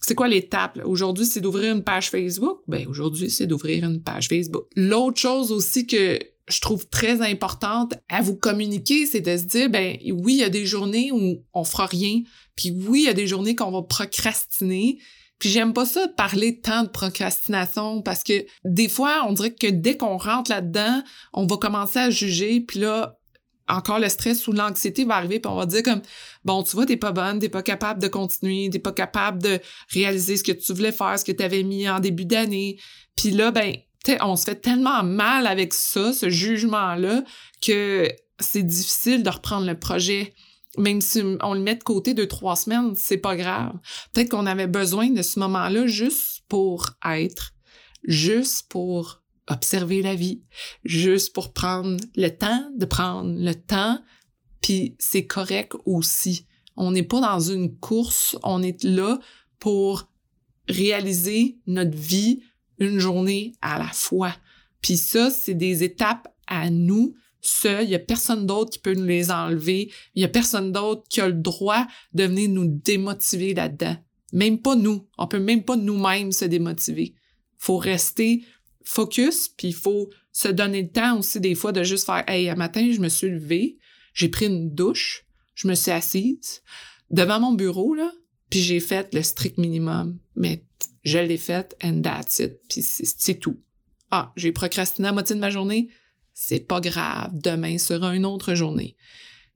c'est 0.00 0.14
quoi 0.14 0.28
l'étape 0.28 0.80
aujourd'hui 0.84 1.26
c'est 1.26 1.40
d'ouvrir 1.40 1.74
une 1.74 1.84
page 1.84 2.10
Facebook? 2.10 2.60
Ben 2.66 2.86
aujourd'hui 2.88 3.30
c'est 3.30 3.46
d'ouvrir 3.46 3.84
une 3.84 4.02
page 4.02 4.28
Facebook. 4.28 4.66
L'autre 4.74 5.20
chose 5.20 5.52
aussi 5.52 5.86
que 5.86 6.18
je 6.50 6.60
trouve 6.60 6.88
très 6.88 7.22
importante 7.22 7.94
à 8.08 8.22
vous 8.22 8.36
communiquer, 8.36 9.06
c'est 9.06 9.20
de 9.20 9.36
se 9.36 9.44
dire, 9.44 9.70
ben 9.70 9.96
oui, 10.12 10.34
il 10.34 10.40
y 10.40 10.44
a 10.44 10.50
des 10.50 10.66
journées 10.66 11.10
où 11.12 11.42
on 11.52 11.64
fera 11.64 11.86
rien, 11.86 12.22
puis 12.56 12.70
oui, 12.70 13.00
il 13.02 13.06
y 13.06 13.08
a 13.08 13.14
des 13.14 13.26
journées 13.26 13.54
qu'on 13.54 13.70
va 13.70 13.82
procrastiner, 13.82 14.98
puis 15.38 15.48
j'aime 15.48 15.72
pas 15.72 15.86
ça 15.86 16.06
de 16.06 16.12
parler 16.12 16.60
tant 16.60 16.82
de 16.82 16.88
procrastination 16.88 18.02
parce 18.02 18.22
que 18.22 18.44
des 18.64 18.88
fois, 18.88 19.24
on 19.26 19.32
dirait 19.32 19.54
que 19.54 19.66
dès 19.66 19.96
qu'on 19.96 20.18
rentre 20.18 20.50
là-dedans, 20.50 21.02
on 21.32 21.46
va 21.46 21.56
commencer 21.56 21.98
à 21.98 22.10
juger, 22.10 22.60
puis 22.60 22.80
là, 22.80 23.18
encore 23.66 23.98
le 23.98 24.08
stress 24.08 24.46
ou 24.48 24.52
l'anxiété 24.52 25.04
va 25.04 25.16
arriver, 25.16 25.40
puis 25.40 25.50
on 25.50 25.56
va 25.56 25.64
dire 25.64 25.82
comme 25.82 26.02
bon, 26.44 26.62
tu 26.62 26.76
vois, 26.76 26.84
t'es 26.84 26.96
pas 26.96 27.12
bonne, 27.12 27.38
t'es 27.38 27.48
pas 27.48 27.62
capable 27.62 28.02
de 28.02 28.08
continuer, 28.08 28.68
t'es 28.68 28.78
pas 28.78 28.92
capable 28.92 29.40
de 29.42 29.60
réaliser 29.88 30.36
ce 30.36 30.44
que 30.44 30.52
tu 30.52 30.74
voulais 30.74 30.92
faire, 30.92 31.18
ce 31.18 31.24
que 31.24 31.32
tu 31.32 31.42
avais 31.42 31.62
mis 31.62 31.88
en 31.88 32.00
début 32.00 32.26
d'année. 32.26 32.78
Puis 33.16 33.30
là, 33.30 33.50
ben 33.50 33.74
on 34.20 34.36
se 34.36 34.44
fait 34.44 34.60
tellement 34.60 35.02
mal 35.02 35.46
avec 35.46 35.74
ça, 35.74 36.12
ce 36.12 36.28
jugement-là, 36.28 37.22
que 37.62 38.08
c'est 38.38 38.62
difficile 38.62 39.22
de 39.22 39.30
reprendre 39.30 39.66
le 39.66 39.78
projet. 39.78 40.34
Même 40.78 41.00
si 41.00 41.22
on 41.42 41.54
le 41.54 41.60
met 41.60 41.74
de 41.74 41.82
côté 41.82 42.14
deux, 42.14 42.28
trois 42.28 42.56
semaines, 42.56 42.94
c'est 42.94 43.18
pas 43.18 43.36
grave. 43.36 43.72
Peut-être 44.12 44.30
qu'on 44.30 44.46
avait 44.46 44.68
besoin 44.68 45.10
de 45.10 45.22
ce 45.22 45.38
moment-là 45.40 45.86
juste 45.86 46.42
pour 46.48 46.90
être, 47.04 47.52
juste 48.04 48.68
pour 48.68 49.20
observer 49.48 50.00
la 50.00 50.14
vie, 50.14 50.42
juste 50.84 51.34
pour 51.34 51.52
prendre 51.52 52.00
le 52.14 52.28
temps 52.28 52.70
de 52.76 52.84
prendre 52.84 53.34
le 53.36 53.54
temps, 53.54 54.00
puis 54.62 54.96
c'est 54.98 55.26
correct 55.26 55.72
aussi. 55.86 56.46
On 56.76 56.92
n'est 56.92 57.02
pas 57.02 57.20
dans 57.20 57.40
une 57.40 57.76
course, 57.76 58.36
on 58.44 58.62
est 58.62 58.84
là 58.84 59.18
pour 59.58 60.08
réaliser 60.68 61.58
notre 61.66 61.96
vie, 61.96 62.42
une 62.80 62.98
journée 62.98 63.52
à 63.62 63.78
la 63.78 63.88
fois. 63.88 64.34
Puis 64.82 64.96
ça, 64.96 65.30
c'est 65.30 65.54
des 65.54 65.84
étapes 65.84 66.28
à 66.46 66.70
nous 66.70 67.14
seuls. 67.40 67.84
Il 67.84 67.90
y 67.90 67.94
a 67.94 68.00
personne 68.00 68.46
d'autre 68.46 68.70
qui 68.70 68.78
peut 68.78 68.94
nous 68.94 69.04
les 69.04 69.30
enlever. 69.30 69.92
Il 70.14 70.22
y 70.22 70.24
a 70.24 70.28
personne 70.28 70.72
d'autre 70.72 71.04
qui 71.08 71.20
a 71.20 71.28
le 71.28 71.34
droit 71.34 71.86
de 72.12 72.24
venir 72.24 72.48
nous 72.48 72.66
démotiver 72.66 73.54
là-dedans. 73.54 73.96
Même 74.32 74.60
pas 74.60 74.76
nous. 74.76 75.06
On 75.18 75.26
peut 75.26 75.38
même 75.38 75.62
pas 75.62 75.76
nous-mêmes 75.76 76.32
se 76.32 76.44
démotiver. 76.44 77.14
Faut 77.58 77.76
rester 77.76 78.44
focus, 78.82 79.48
puis 79.48 79.68
il 79.68 79.74
faut 79.74 80.08
se 80.32 80.48
donner 80.48 80.82
le 80.82 80.90
temps 80.90 81.18
aussi 81.18 81.40
des 81.40 81.54
fois 81.54 81.72
de 81.72 81.82
juste 81.82 82.06
faire 82.06 82.24
Hey, 82.26 82.48
un 82.48 82.54
matin, 82.54 82.90
je 82.92 83.00
me 83.00 83.08
suis 83.08 83.28
levée, 83.28 83.78
j'ai 84.14 84.28
pris 84.28 84.46
une 84.46 84.74
douche, 84.74 85.26
je 85.54 85.68
me 85.68 85.74
suis 85.74 85.90
assise 85.90 86.62
devant 87.10 87.40
mon 87.40 87.52
bureau, 87.52 87.94
là, 87.94 88.10
puis 88.48 88.60
j'ai 88.60 88.80
fait 88.80 89.12
le 89.14 89.22
strict 89.22 89.58
minimum. 89.58 90.18
Mais 90.36 90.64
je 91.02 91.18
l'ai 91.18 91.38
faite 91.38 91.76
and 91.82 92.02
that's 92.02 92.38
it. 92.38 92.60
Puis 92.68 92.82
c'est 92.82 93.34
tout. 93.34 93.60
Ah, 94.10 94.32
j'ai 94.36 94.52
procrastiné 94.52 95.06
la 95.06 95.12
moitié 95.12 95.34
de 95.36 95.40
ma 95.40 95.50
journée. 95.50 95.88
C'est 96.34 96.66
pas 96.66 96.80
grave. 96.80 97.30
Demain 97.32 97.78
sera 97.78 98.14
une 98.14 98.26
autre 98.26 98.54
journée. 98.54 98.96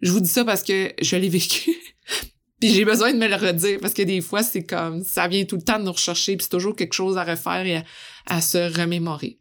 Je 0.01 0.11
vous 0.13 0.21
dis 0.21 0.29
ça 0.29 0.45
parce 0.45 0.63
que 0.63 0.93
je 1.01 1.17
l'ai 1.17 1.29
vécu. 1.29 1.75
puis 2.61 2.71
j'ai 2.71 2.85
besoin 2.85 3.13
de 3.13 3.19
me 3.19 3.27
le 3.27 3.37
redire 3.37 3.81
parce 3.81 3.95
que 3.95 4.03
des 4.03 4.21
fois, 4.21 4.43
c'est 4.43 4.65
comme, 4.65 5.03
ça 5.03 5.29
vient 5.29 5.45
tout 5.45 5.57
le 5.57 5.63
temps 5.63 5.79
de 5.79 5.85
nous 5.85 5.93
rechercher 5.93 6.37
puis 6.37 6.45
c'est 6.45 6.57
toujours 6.57 6.77
quelque 6.77 6.93
chose 6.93 7.17
à 7.17 7.25
refaire 7.25 7.67
et 7.67 7.83
à, 8.27 8.41
se 8.41 8.59
remémorer. 8.81 9.39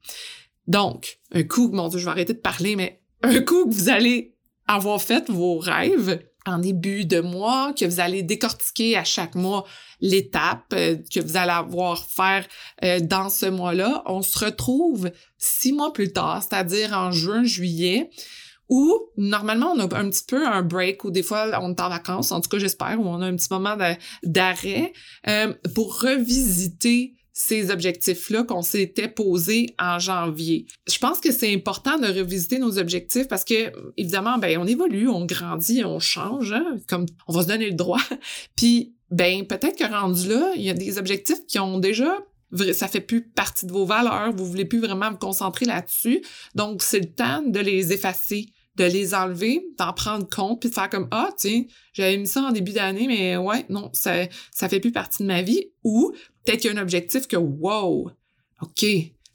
Donc, 0.67 1.19
un 1.31 1.43
coup, 1.43 1.69
mon 1.72 1.89
Dieu, 1.89 2.00
je 2.00 2.05
vais 2.05 2.12
arrêter 2.12 2.33
de 2.33 2.39
parler, 2.39 2.75
mais 2.75 3.01
un 3.22 3.41
coup 3.41 3.65
que 3.69 3.74
vous 3.74 3.89
allez 3.89 4.36
avoir 4.67 5.01
fait 5.01 5.29
vos 5.29 5.57
rêves, 5.57 6.24
en 6.45 6.57
début 6.59 7.05
de 7.05 7.19
mois, 7.19 7.73
que 7.73 7.85
vous 7.85 8.00
allez 8.00 8.23
décortiquer 8.23 8.97
à 8.97 9.03
chaque 9.03 9.35
mois 9.35 9.65
l'étape 10.01 10.73
euh, 10.73 10.97
que 11.13 11.19
vous 11.19 11.38
allez 11.38 11.51
avoir 11.51 12.05
faire 12.05 12.45
euh, 12.83 13.00
dans 13.00 13.29
ce 13.29 13.45
mois-là. 13.45 14.03
On 14.05 14.21
se 14.21 14.43
retrouve 14.43 15.12
six 15.38 15.73
mois 15.73 15.93
plus 15.93 16.12
tard, 16.12 16.43
c'est-à-dire 16.43 16.93
en 16.93 17.12
juin, 17.12 17.43
juillet, 17.43 18.09
où 18.69 19.09
normalement 19.17 19.73
on 19.75 19.79
a 19.79 19.97
un 19.97 20.09
petit 20.09 20.25
peu 20.27 20.45
un 20.47 20.62
break 20.62 21.03
ou 21.03 21.12
des 21.12 21.23
fois 21.23 21.51
on 21.62 21.71
est 21.71 21.81
en 21.81 21.89
vacances, 21.89 22.31
en 22.31 22.41
tout 22.41 22.50
cas 22.50 22.59
j'espère, 22.59 23.00
où 23.00 23.05
on 23.05 23.21
a 23.21 23.25
un 23.25 23.35
petit 23.35 23.51
moment 23.51 23.77
d'arrêt 24.23 24.93
euh, 25.27 25.53
pour 25.75 26.01
revisiter 26.01 27.15
ces 27.33 27.71
objectifs-là 27.71 28.43
qu'on 28.43 28.61
s'était 28.61 29.07
posés 29.07 29.75
en 29.79 29.97
janvier. 29.97 30.67
Je 30.87 31.00
pense 31.00 31.19
que 31.19 31.31
c'est 31.31 31.51
important 31.53 31.98
de 31.98 32.07
revisiter 32.07 32.59
nos 32.59 32.77
objectifs 32.77 33.27
parce 33.27 33.43
que, 33.43 33.72
évidemment, 33.98 34.37
ben, 34.37 34.57
on 34.59 34.67
évolue, 34.67 35.09
on 35.09 35.25
grandit, 35.25 35.83
on 35.83 36.00
change, 36.00 36.53
hein, 36.53 36.77
comme 36.87 37.07
on 37.27 37.33
va 37.33 37.41
se 37.41 37.48
donner 37.48 37.69
le 37.69 37.75
droit. 37.75 38.01
Puis, 38.55 38.93
ben, 39.09 39.46
peut-être 39.46 39.77
que 39.77 39.91
rendu 39.91 40.29
là, 40.29 40.51
il 40.55 40.61
y 40.61 40.69
a 40.69 40.74
des 40.74 41.00
objectifs 41.00 41.46
qui 41.48 41.59
ont 41.59 41.79
déjà 41.79 42.17
ça 42.74 42.87
fait 42.87 43.01
plus 43.01 43.24
partie 43.24 43.65
de 43.65 43.72
vos 43.72 43.85
valeurs, 43.85 44.31
vous 44.31 44.46
voulez 44.46 44.65
plus 44.65 44.79
vraiment 44.79 45.09
vous 45.09 45.17
concentrer 45.17 45.65
là-dessus. 45.65 46.22
Donc, 46.53 46.83
c'est 46.83 47.00
le 47.00 47.11
temps 47.11 47.41
de 47.41 47.59
les 47.59 47.93
effacer 47.93 48.52
de 48.75 48.86
les 48.86 49.14
enlever, 49.14 49.66
d'en 49.77 49.94
prendre 49.94 50.27
compte, 50.27 50.59
puis 50.59 50.70
de 50.70 50.74
faire 50.74 50.90
comme 50.90 51.07
ah 51.12 51.29
tiens, 51.38 51.64
j'avais 51.94 52.18
mis 52.18 52.27
ça 52.27 52.42
en 52.42 52.51
début 52.51 52.72
d'année, 52.72 53.07
mais 53.07 53.38
ouais 53.38 53.66
non 53.70 53.90
ça 53.94 54.25
ça 54.51 54.68
fait 54.68 54.79
plus 54.79 54.92
partie 54.92 55.24
de 55.24 55.27
ma 55.27 55.42
vie. 55.42 55.72
Ou 55.83 56.12
peut-être 56.44 56.62
qu'il 56.62 56.74
y 56.74 56.75
a 56.75 56.79
un 56.79 56.81
objectif 56.81 57.27
que 57.27 57.36
wow, 57.36 58.09
ok, 58.62 58.86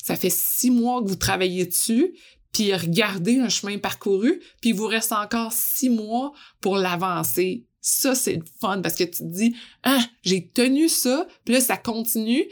ça 0.03 0.17
fait 0.17 0.31
six 0.31 0.71
mois 0.71 1.03
que 1.03 1.09
vous 1.09 1.17
travaillez 1.17 1.67
dessus, 1.67 2.15
puis 2.53 2.75
regardez 2.75 3.39
un 3.39 3.49
chemin 3.49 3.79
parcouru, 3.79 4.41
puis 4.61 4.71
il 4.71 4.75
vous 4.75 4.87
reste 4.87 5.13
encore 5.13 5.53
six 5.53 5.91
mois 5.91 6.33
pour 6.61 6.77
l'avancer. 6.77 7.67
Ça, 7.81 8.15
c'est 8.15 8.35
le 8.35 8.45
fun 8.61 8.81
parce 8.83 8.97
que 8.97 9.05
tu 9.05 9.19
te 9.19 9.23
dis, 9.25 9.55
ah, 9.85 10.03
j'ai 10.23 10.49
tenu 10.49 10.89
ça, 10.89 11.27
puis 11.45 11.55
là, 11.55 11.61
ça 11.61 11.77
continue. 11.77 12.45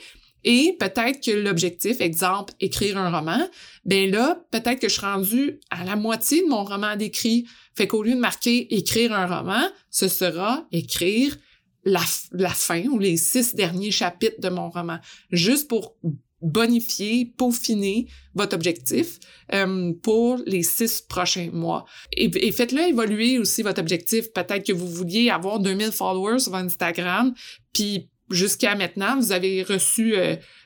Et 0.48 0.76
peut-être 0.78 1.20
que 1.20 1.32
l'objectif, 1.32 2.00
exemple, 2.00 2.54
écrire 2.60 2.96
un 2.96 3.10
roman, 3.10 3.48
ben 3.84 4.08
là, 4.08 4.40
peut-être 4.52 4.78
que 4.78 4.88
je 4.88 4.94
suis 4.94 5.04
rendue 5.04 5.58
à 5.70 5.84
la 5.84 5.96
moitié 5.96 6.42
de 6.42 6.46
mon 6.46 6.64
roman 6.64 6.94
d'écrit. 6.94 7.46
Fait 7.74 7.88
qu'au 7.88 8.04
lieu 8.04 8.14
de 8.14 8.20
marquer 8.20 8.72
écrire 8.74 9.12
un 9.12 9.26
roman, 9.26 9.68
ce 9.90 10.06
sera 10.06 10.64
écrire 10.70 11.36
la, 11.84 12.00
la 12.30 12.50
fin 12.50 12.84
ou 12.84 13.00
les 13.00 13.16
six 13.16 13.56
derniers 13.56 13.90
chapitres 13.90 14.40
de 14.40 14.48
mon 14.48 14.70
roman, 14.70 14.98
juste 15.32 15.66
pour 15.66 15.96
bonifier, 16.40 17.32
peaufiner 17.36 18.06
votre 18.34 18.54
objectif 18.54 19.18
euh, 19.52 19.92
pour 20.00 20.38
les 20.46 20.62
six 20.62 21.00
prochains 21.00 21.50
mois. 21.52 21.86
Et, 22.16 22.30
et 22.46 22.52
faites-le 22.52 22.82
évoluer 22.82 23.40
aussi 23.40 23.62
votre 23.62 23.80
objectif. 23.80 24.32
Peut-être 24.32 24.64
que 24.64 24.72
vous 24.72 24.86
vouliez 24.86 25.28
avoir 25.28 25.58
2000 25.58 25.90
followers 25.90 26.38
sur 26.38 26.54
Instagram, 26.54 27.34
puis 27.72 28.10
jusqu'à 28.30 28.74
maintenant, 28.74 29.16
vous 29.16 29.32
avez 29.32 29.62
reçu 29.62 30.14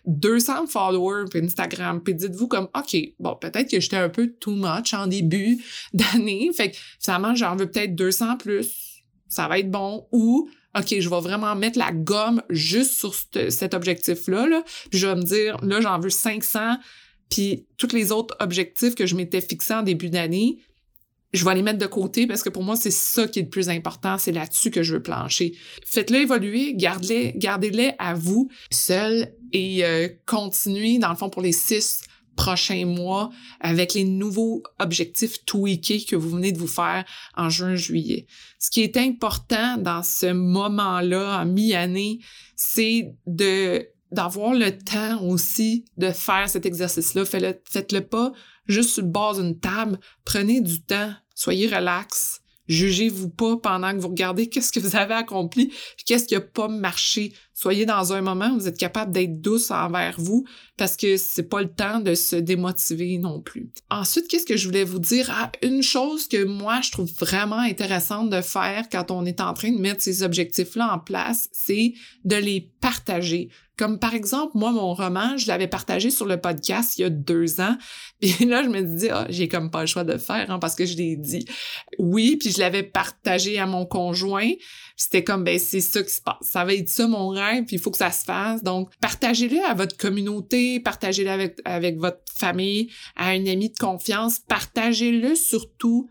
200 0.06 0.64
euh, 0.64 0.66
followers 0.66 1.24
Instagram, 1.34 2.02
puis 2.02 2.14
dites-vous 2.14 2.48
comme, 2.48 2.68
OK, 2.74 2.96
bon, 3.18 3.36
peut-être 3.36 3.70
que 3.70 3.80
j'étais 3.80 3.96
un 3.96 4.08
peu 4.08 4.32
too 4.40 4.54
much 4.54 4.94
en 4.94 5.06
début 5.06 5.62
d'année, 5.92 6.50
fait 6.54 6.70
que 6.70 6.76
finalement, 7.00 7.34
j'en 7.34 7.56
veux 7.56 7.70
peut-être 7.70 7.94
200 7.94 8.38
plus, 8.38 9.02
ça 9.28 9.48
va 9.48 9.58
être 9.58 9.70
bon, 9.70 10.06
ou, 10.12 10.48
OK, 10.78 10.94
je 10.98 11.08
vais 11.08 11.20
vraiment 11.20 11.54
mettre 11.54 11.78
la 11.78 11.92
gomme 11.92 12.42
juste 12.48 12.92
sur 12.92 13.14
cet 13.14 13.74
objectif-là, 13.74 14.46
là, 14.46 14.62
puis 14.90 14.98
je 14.98 15.06
vais 15.06 15.16
me 15.16 15.22
dire, 15.22 15.56
là, 15.62 15.80
j'en 15.80 15.98
veux 15.98 16.10
500, 16.10 16.76
puis 17.28 17.66
tous 17.76 17.92
les 17.92 18.10
autres 18.10 18.36
objectifs 18.40 18.94
que 18.94 19.06
je 19.06 19.14
m'étais 19.14 19.40
fixés 19.40 19.74
en 19.74 19.82
début 19.82 20.10
d'année, 20.10 20.58
je 21.32 21.44
vais 21.44 21.54
les 21.54 21.62
mettre 21.62 21.78
de 21.78 21.86
côté 21.86 22.26
parce 22.26 22.42
que 22.42 22.48
pour 22.48 22.62
moi, 22.62 22.76
c'est 22.76 22.90
ça 22.90 23.28
qui 23.28 23.38
est 23.38 23.42
le 23.42 23.48
plus 23.48 23.68
important. 23.68 24.18
C'est 24.18 24.32
là-dessus 24.32 24.70
que 24.70 24.82
je 24.82 24.94
veux 24.94 25.02
plancher. 25.02 25.56
Faites-le 25.86 26.20
évoluer, 26.20 26.74
gardez-les, 26.74 27.32
gardez-les 27.36 27.92
à 27.98 28.14
vous 28.14 28.50
seuls 28.70 29.32
et 29.52 29.84
euh, 29.84 30.08
continuez, 30.26 30.98
dans 30.98 31.10
le 31.10 31.16
fond, 31.16 31.30
pour 31.30 31.42
les 31.42 31.52
six 31.52 32.02
prochains 32.36 32.86
mois 32.86 33.30
avec 33.60 33.94
les 33.94 34.04
nouveaux 34.04 34.62
objectifs 34.78 35.44
tweakés 35.44 36.04
que 36.04 36.16
vous 36.16 36.30
venez 36.30 36.52
de 36.52 36.58
vous 36.58 36.66
faire 36.66 37.04
en 37.36 37.50
juin-juillet. 37.50 38.26
Ce 38.58 38.70
qui 38.70 38.82
est 38.82 38.96
important 38.96 39.76
dans 39.76 40.02
ce 40.02 40.32
moment-là, 40.32 41.40
en 41.42 41.46
mi-année, 41.46 42.20
c'est 42.56 43.14
de 43.26 43.86
d'avoir 44.12 44.54
le 44.54 44.76
temps 44.76 45.22
aussi 45.22 45.84
de 45.96 46.10
faire 46.10 46.48
cet 46.48 46.66
exercice-là. 46.66 47.24
Faites-le, 47.24 48.00
pas 48.00 48.32
juste 48.66 48.90
sur 48.90 49.02
le 49.02 49.08
bord 49.08 49.34
d'une 49.34 49.58
table. 49.58 49.98
Prenez 50.24 50.60
du 50.60 50.80
temps, 50.82 51.12
soyez 51.34 51.66
relax. 51.66 52.40
Jugez-vous 52.68 53.30
pas 53.30 53.56
pendant 53.56 53.92
que 53.92 53.98
vous 53.98 54.08
regardez 54.08 54.46
qu'est-ce 54.50 54.72
que 54.72 54.80
vous 54.80 54.96
avez 54.96 55.14
accompli, 55.14 55.72
qu'est-ce 56.06 56.26
qui 56.26 56.36
a 56.36 56.40
pas 56.40 56.68
marché 56.68 57.32
soyez 57.60 57.84
dans 57.84 58.14
un 58.14 58.22
moment 58.22 58.48
où 58.48 58.60
vous 58.60 58.68
êtes 58.68 58.78
capable 58.78 59.12
d'être 59.12 59.42
douce 59.42 59.70
envers 59.70 60.14
vous 60.16 60.46
parce 60.78 60.96
que 60.96 61.18
c'est 61.18 61.42
pas 61.42 61.60
le 61.60 61.68
temps 61.68 62.00
de 62.00 62.14
se 62.14 62.36
démotiver 62.36 63.18
non 63.18 63.42
plus. 63.42 63.70
Ensuite, 63.90 64.28
qu'est-ce 64.28 64.46
que 64.46 64.56
je 64.56 64.66
voulais 64.66 64.84
vous 64.84 64.98
dire? 64.98 65.28
Ah, 65.30 65.52
une 65.62 65.82
chose 65.82 66.26
que 66.26 66.42
moi, 66.42 66.80
je 66.80 66.90
trouve 66.90 67.12
vraiment 67.18 67.58
intéressante 67.58 68.30
de 68.30 68.40
faire 68.40 68.88
quand 68.90 69.10
on 69.10 69.26
est 69.26 69.42
en 69.42 69.52
train 69.52 69.72
de 69.72 69.78
mettre 69.78 70.00
ces 70.00 70.22
objectifs-là 70.22 70.94
en 70.94 70.98
place, 70.98 71.50
c'est 71.52 71.92
de 72.24 72.36
les 72.36 72.72
partager. 72.80 73.50
Comme 73.80 73.98
par 73.98 74.14
exemple, 74.14 74.52
moi, 74.56 74.72
mon 74.72 74.92
roman, 74.92 75.38
je 75.38 75.46
l'avais 75.46 75.66
partagé 75.66 76.10
sur 76.10 76.26
le 76.26 76.38
podcast 76.38 76.98
il 76.98 77.00
y 77.00 77.04
a 77.04 77.08
deux 77.08 77.62
ans. 77.62 77.78
Puis 78.20 78.44
là, 78.44 78.62
je 78.62 78.68
me 78.68 78.82
dis, 78.82 79.08
ah, 79.08 79.26
j'ai 79.30 79.48
comme 79.48 79.70
pas 79.70 79.80
le 79.80 79.86
choix 79.86 80.04
de 80.04 80.18
faire 80.18 80.50
hein, 80.50 80.58
parce 80.58 80.74
que 80.74 80.84
je 80.84 80.96
l'ai 80.98 81.16
dit. 81.16 81.46
Oui, 81.98 82.36
puis 82.36 82.50
je 82.50 82.58
l'avais 82.58 82.82
partagé 82.82 83.58
à 83.58 83.64
mon 83.64 83.86
conjoint. 83.86 84.50
C'était 84.96 85.24
comme, 85.24 85.44
ben 85.44 85.58
c'est 85.58 85.80
ça 85.80 86.02
qui 86.02 86.10
se 86.10 86.20
passe. 86.20 86.36
Ça 86.42 86.62
va 86.66 86.74
être 86.74 86.90
ça 86.90 87.08
mon 87.08 87.28
rêve, 87.28 87.40
puis 87.66 87.76
il 87.76 87.78
faut 87.78 87.90
que 87.90 87.96
ça 87.96 88.10
se 88.10 88.24
fasse. 88.24 88.62
Donc, 88.62 88.90
partagez-le 89.00 89.60
à 89.64 89.74
votre 89.74 89.96
communauté, 89.96 90.80
partagez-le 90.80 91.30
avec, 91.30 91.58
avec 91.64 91.98
votre 91.98 92.20
famille, 92.34 92.90
à 93.16 93.28
un 93.28 93.46
ami 93.46 93.70
de 93.70 93.78
confiance. 93.78 94.38
Partagez-le 94.38 95.34
surtout 95.34 96.08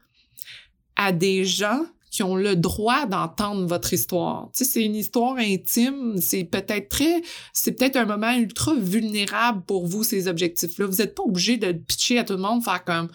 à 0.95 1.11
des 1.11 1.45
gens 1.45 1.85
qui 2.11 2.23
ont 2.23 2.35
le 2.35 2.55
droit 2.55 3.05
d'entendre 3.05 3.67
votre 3.67 3.93
histoire. 3.93 4.49
Tu 4.55 4.63
sais, 4.63 4.71
c'est 4.71 4.83
une 4.83 4.95
histoire 4.95 5.37
intime, 5.37 6.17
c'est 6.19 6.43
peut-être 6.43 6.89
très, 6.89 7.21
c'est 7.53 7.73
peut-être 7.73 7.97
un 7.97 8.05
moment 8.05 8.31
ultra 8.31 8.73
vulnérable 8.75 9.63
pour 9.65 9.85
vous, 9.85 10.03
ces 10.03 10.27
objectifs-là. 10.27 10.87
Vous 10.87 10.97
n'êtes 10.97 11.15
pas 11.15 11.23
obligé 11.23 11.57
de 11.57 11.71
pitcher 11.71 12.17
à 12.17 12.23
tout 12.23 12.33
le 12.33 12.39
monde, 12.39 12.63
faire 12.63 12.83
comme, 12.83 13.09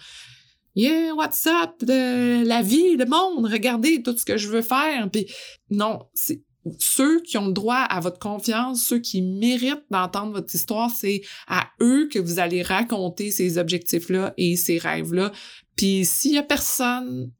yeah, 0.75 1.13
what's 1.13 1.45
up, 1.45 1.71
de 1.81 2.45
la 2.45 2.61
vie, 2.61 2.95
le 2.95 3.05
monde, 3.05 3.45
regardez 3.51 4.01
tout 4.01 4.17
ce 4.17 4.25
que 4.25 4.37
je 4.37 4.47
veux 4.47 4.61
faire. 4.61 5.09
Puis 5.11 5.27
non, 5.69 5.99
c'est 6.13 6.41
ceux 6.79 7.21
qui 7.21 7.37
ont 7.37 7.47
le 7.47 7.53
droit 7.53 7.75
à 7.75 7.99
votre 7.99 8.19
confiance, 8.19 8.83
ceux 8.83 8.99
qui 8.99 9.21
méritent 9.21 9.85
d'entendre 9.91 10.33
votre 10.33 10.53
histoire, 10.53 10.89
c'est 10.89 11.21
à 11.47 11.67
eux 11.81 12.07
que 12.11 12.19
vous 12.19 12.39
allez 12.39 12.63
raconter 12.63 13.31
ces 13.31 13.57
objectifs-là 13.57 14.33
et 14.37 14.55
ces 14.55 14.77
rêves-là. 14.77 15.31
Puis 15.75 16.05
s'il 16.05 16.33
y 16.33 16.37
a 16.37 16.43
personne 16.43 17.31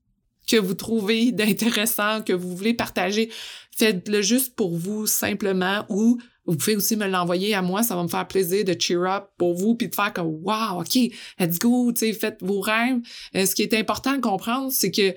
que 0.48 0.58
vous 0.58 0.76
trouvez 0.76 1.32
d'intéressant, 1.32 2.22
que 2.22 2.34
vous 2.34 2.56
voulez 2.56 2.74
partager, 2.74 3.32
faites-le 3.76 4.22
juste 4.22 4.56
pour 4.56 4.78
vous 4.78 5.08
simplement 5.08 5.86
ou 5.90 6.20
vous 6.46 6.58
pouvez 6.58 6.76
aussi 6.76 6.96
me 6.96 7.08
l'envoyer 7.08 7.56
à 7.56 7.64
moi, 7.64 7.82
ça 7.82 7.96
va 7.96 8.04
me 8.04 8.08
faire 8.08 8.28
plaisir 8.28 8.64
de 8.64 8.76
cheer 8.80 9.04
up 9.04 9.30
pour 9.38 9.56
vous 9.56 9.74
puis 9.74 9.90
de 9.90 9.96
faire 9.96 10.14
comme 10.14 10.28
wow, 10.44 10.82
OK, 10.82 10.96
let's 11.40 11.58
go, 11.58 11.92
tu 11.92 12.00
sais, 12.00 12.14
faites 12.14 12.38
vos 12.42 12.60
rêves. 12.60 13.00
Euh, 13.36 13.48
ce 13.48 13.56
qui 13.56 13.64
est 13.64 13.74
important 13.74 14.16
de 14.16 14.22
comprendre, 14.22 14.72
c'est 14.72 14.92
que 14.92 15.16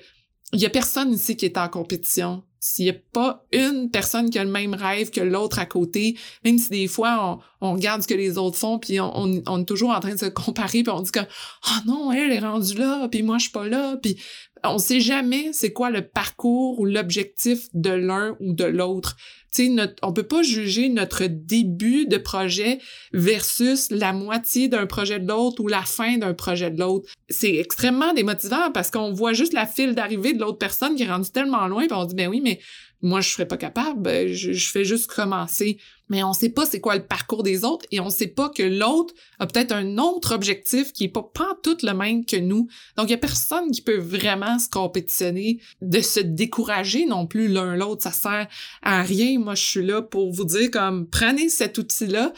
il 0.51 0.59
y 0.59 0.65
a 0.65 0.69
personne 0.71 1.13
ici 1.13 1.37
qui 1.37 1.45
est 1.45 1.57
en 1.57 1.69
compétition. 1.69 2.43
S'il 2.71 2.85
n'y 2.85 2.91
a 2.91 2.95
pas 3.13 3.43
une 3.51 3.89
personne 3.89 4.29
qui 4.29 4.37
a 4.37 4.43
le 4.43 4.51
même 4.51 4.75
rêve 4.75 5.09
que 5.09 5.21
l'autre 5.21 5.57
à 5.57 5.65
côté, 5.65 6.15
même 6.45 6.59
si 6.59 6.69
des 6.69 6.87
fois 6.87 7.39
on, 7.61 7.73
regarde 7.73 8.03
ce 8.03 8.07
que 8.07 8.13
les 8.13 8.37
autres 8.37 8.57
font, 8.57 8.77
puis 8.77 8.99
on, 8.99 9.41
est 9.59 9.65
toujours 9.65 9.89
en 9.89 9.99
train 9.99 10.13
de 10.13 10.19
se 10.19 10.27
comparer, 10.27 10.83
puis 10.83 10.91
on 10.91 11.01
dit 11.01 11.11
que 11.11 11.19
oh 11.19 11.79
non, 11.87 12.11
elle 12.11 12.31
est 12.31 12.39
rendue 12.39 12.75
là, 12.75 13.07
puis 13.09 13.23
moi 13.23 13.39
je 13.39 13.43
suis 13.43 13.51
pas 13.51 13.67
là, 13.67 13.97
puis 13.97 14.21
on 14.63 14.77
sait 14.77 14.99
jamais 14.99 15.51
c'est 15.51 15.73
quoi 15.73 15.89
le 15.89 16.07
parcours 16.07 16.79
ou 16.79 16.85
l'objectif 16.85 17.69
de 17.73 17.89
l'un 17.89 18.37
ou 18.39 18.53
de 18.53 18.65
l'autre. 18.65 19.17
Tu 19.53 19.75
sais, 19.75 19.93
on 20.01 20.13
peut 20.13 20.23
pas 20.23 20.43
juger 20.43 20.89
notre 20.89 21.25
début 21.25 22.05
de 22.05 22.17
projet 22.17 22.79
versus 23.13 23.89
la 23.91 24.13
moitié 24.13 24.67
d'un 24.67 24.85
projet 24.85 25.19
de 25.19 25.27
l'autre 25.27 25.61
ou 25.61 25.67
la 25.67 25.81
fin 25.81 26.17
d'un 26.17 26.33
projet 26.33 26.71
de 26.71 26.79
l'autre. 26.79 27.09
C'est 27.29 27.55
extrêmement 27.55 28.13
démotivant 28.13 28.71
parce 28.71 28.91
qu'on 28.91 29.13
voit 29.13 29.33
juste 29.33 29.53
la 29.53 29.65
file 29.65 29.95
d'arrivée 29.95 30.33
de 30.33 30.39
l'autre 30.39 30.57
personne 30.57 30.95
qui 30.95 31.03
est 31.03 31.09
rendue 31.09 31.31
tellement 31.31 31.67
loin, 31.67 31.87
puis 31.87 31.97
on 31.97 32.05
dit 32.05 32.15
ben 32.15 32.27
oui, 32.27 32.41
mais 32.41 32.59
moi 33.01 33.21
je 33.21 33.29
serais 33.29 33.47
pas 33.47 33.57
capable, 33.57 34.01
ben, 34.01 34.27
je 34.27 34.69
fais 34.69 34.83
juste 34.83 35.07
commencer 35.07 35.77
mais 36.09 36.23
on 36.23 36.33
sait 36.33 36.49
pas 36.49 36.65
c'est 36.65 36.79
quoi 36.79 36.95
le 36.95 37.05
parcours 37.05 37.43
des 37.43 37.63
autres 37.63 37.85
et 37.91 37.99
on 37.99 38.09
sait 38.09 38.27
pas 38.27 38.49
que 38.49 38.63
l'autre 38.63 39.13
a 39.37 39.47
peut-être 39.47 39.71
un 39.71 39.97
autre 39.97 40.33
objectif 40.33 40.91
qui 40.91 41.05
est 41.05 41.09
pas, 41.09 41.23
pas 41.23 41.57
tout 41.63 41.77
le 41.83 41.93
même 41.93 42.25
que 42.25 42.35
nous. 42.35 42.67
Donc, 42.97 43.07
il 43.07 43.11
y 43.11 43.15
a 43.15 43.17
personne 43.17 43.71
qui 43.71 43.81
peut 43.81 43.99
vraiment 43.99 44.59
se 44.59 44.69
compétitionner, 44.69 45.59
de 45.81 46.01
se 46.01 46.19
décourager 46.19 47.05
non 47.05 47.27
plus 47.27 47.47
l'un 47.47 47.75
l'autre. 47.75 48.03
Ça 48.03 48.11
sert 48.11 48.47
à 48.81 49.03
rien. 49.03 49.39
Moi, 49.39 49.55
je 49.55 49.63
suis 49.63 49.85
là 49.85 50.01
pour 50.01 50.31
vous 50.31 50.45
dire 50.45 50.71
comme, 50.71 51.07
prenez 51.07 51.49
cet 51.49 51.77
outil-là, 51.77 52.33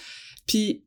puis 0.46 0.84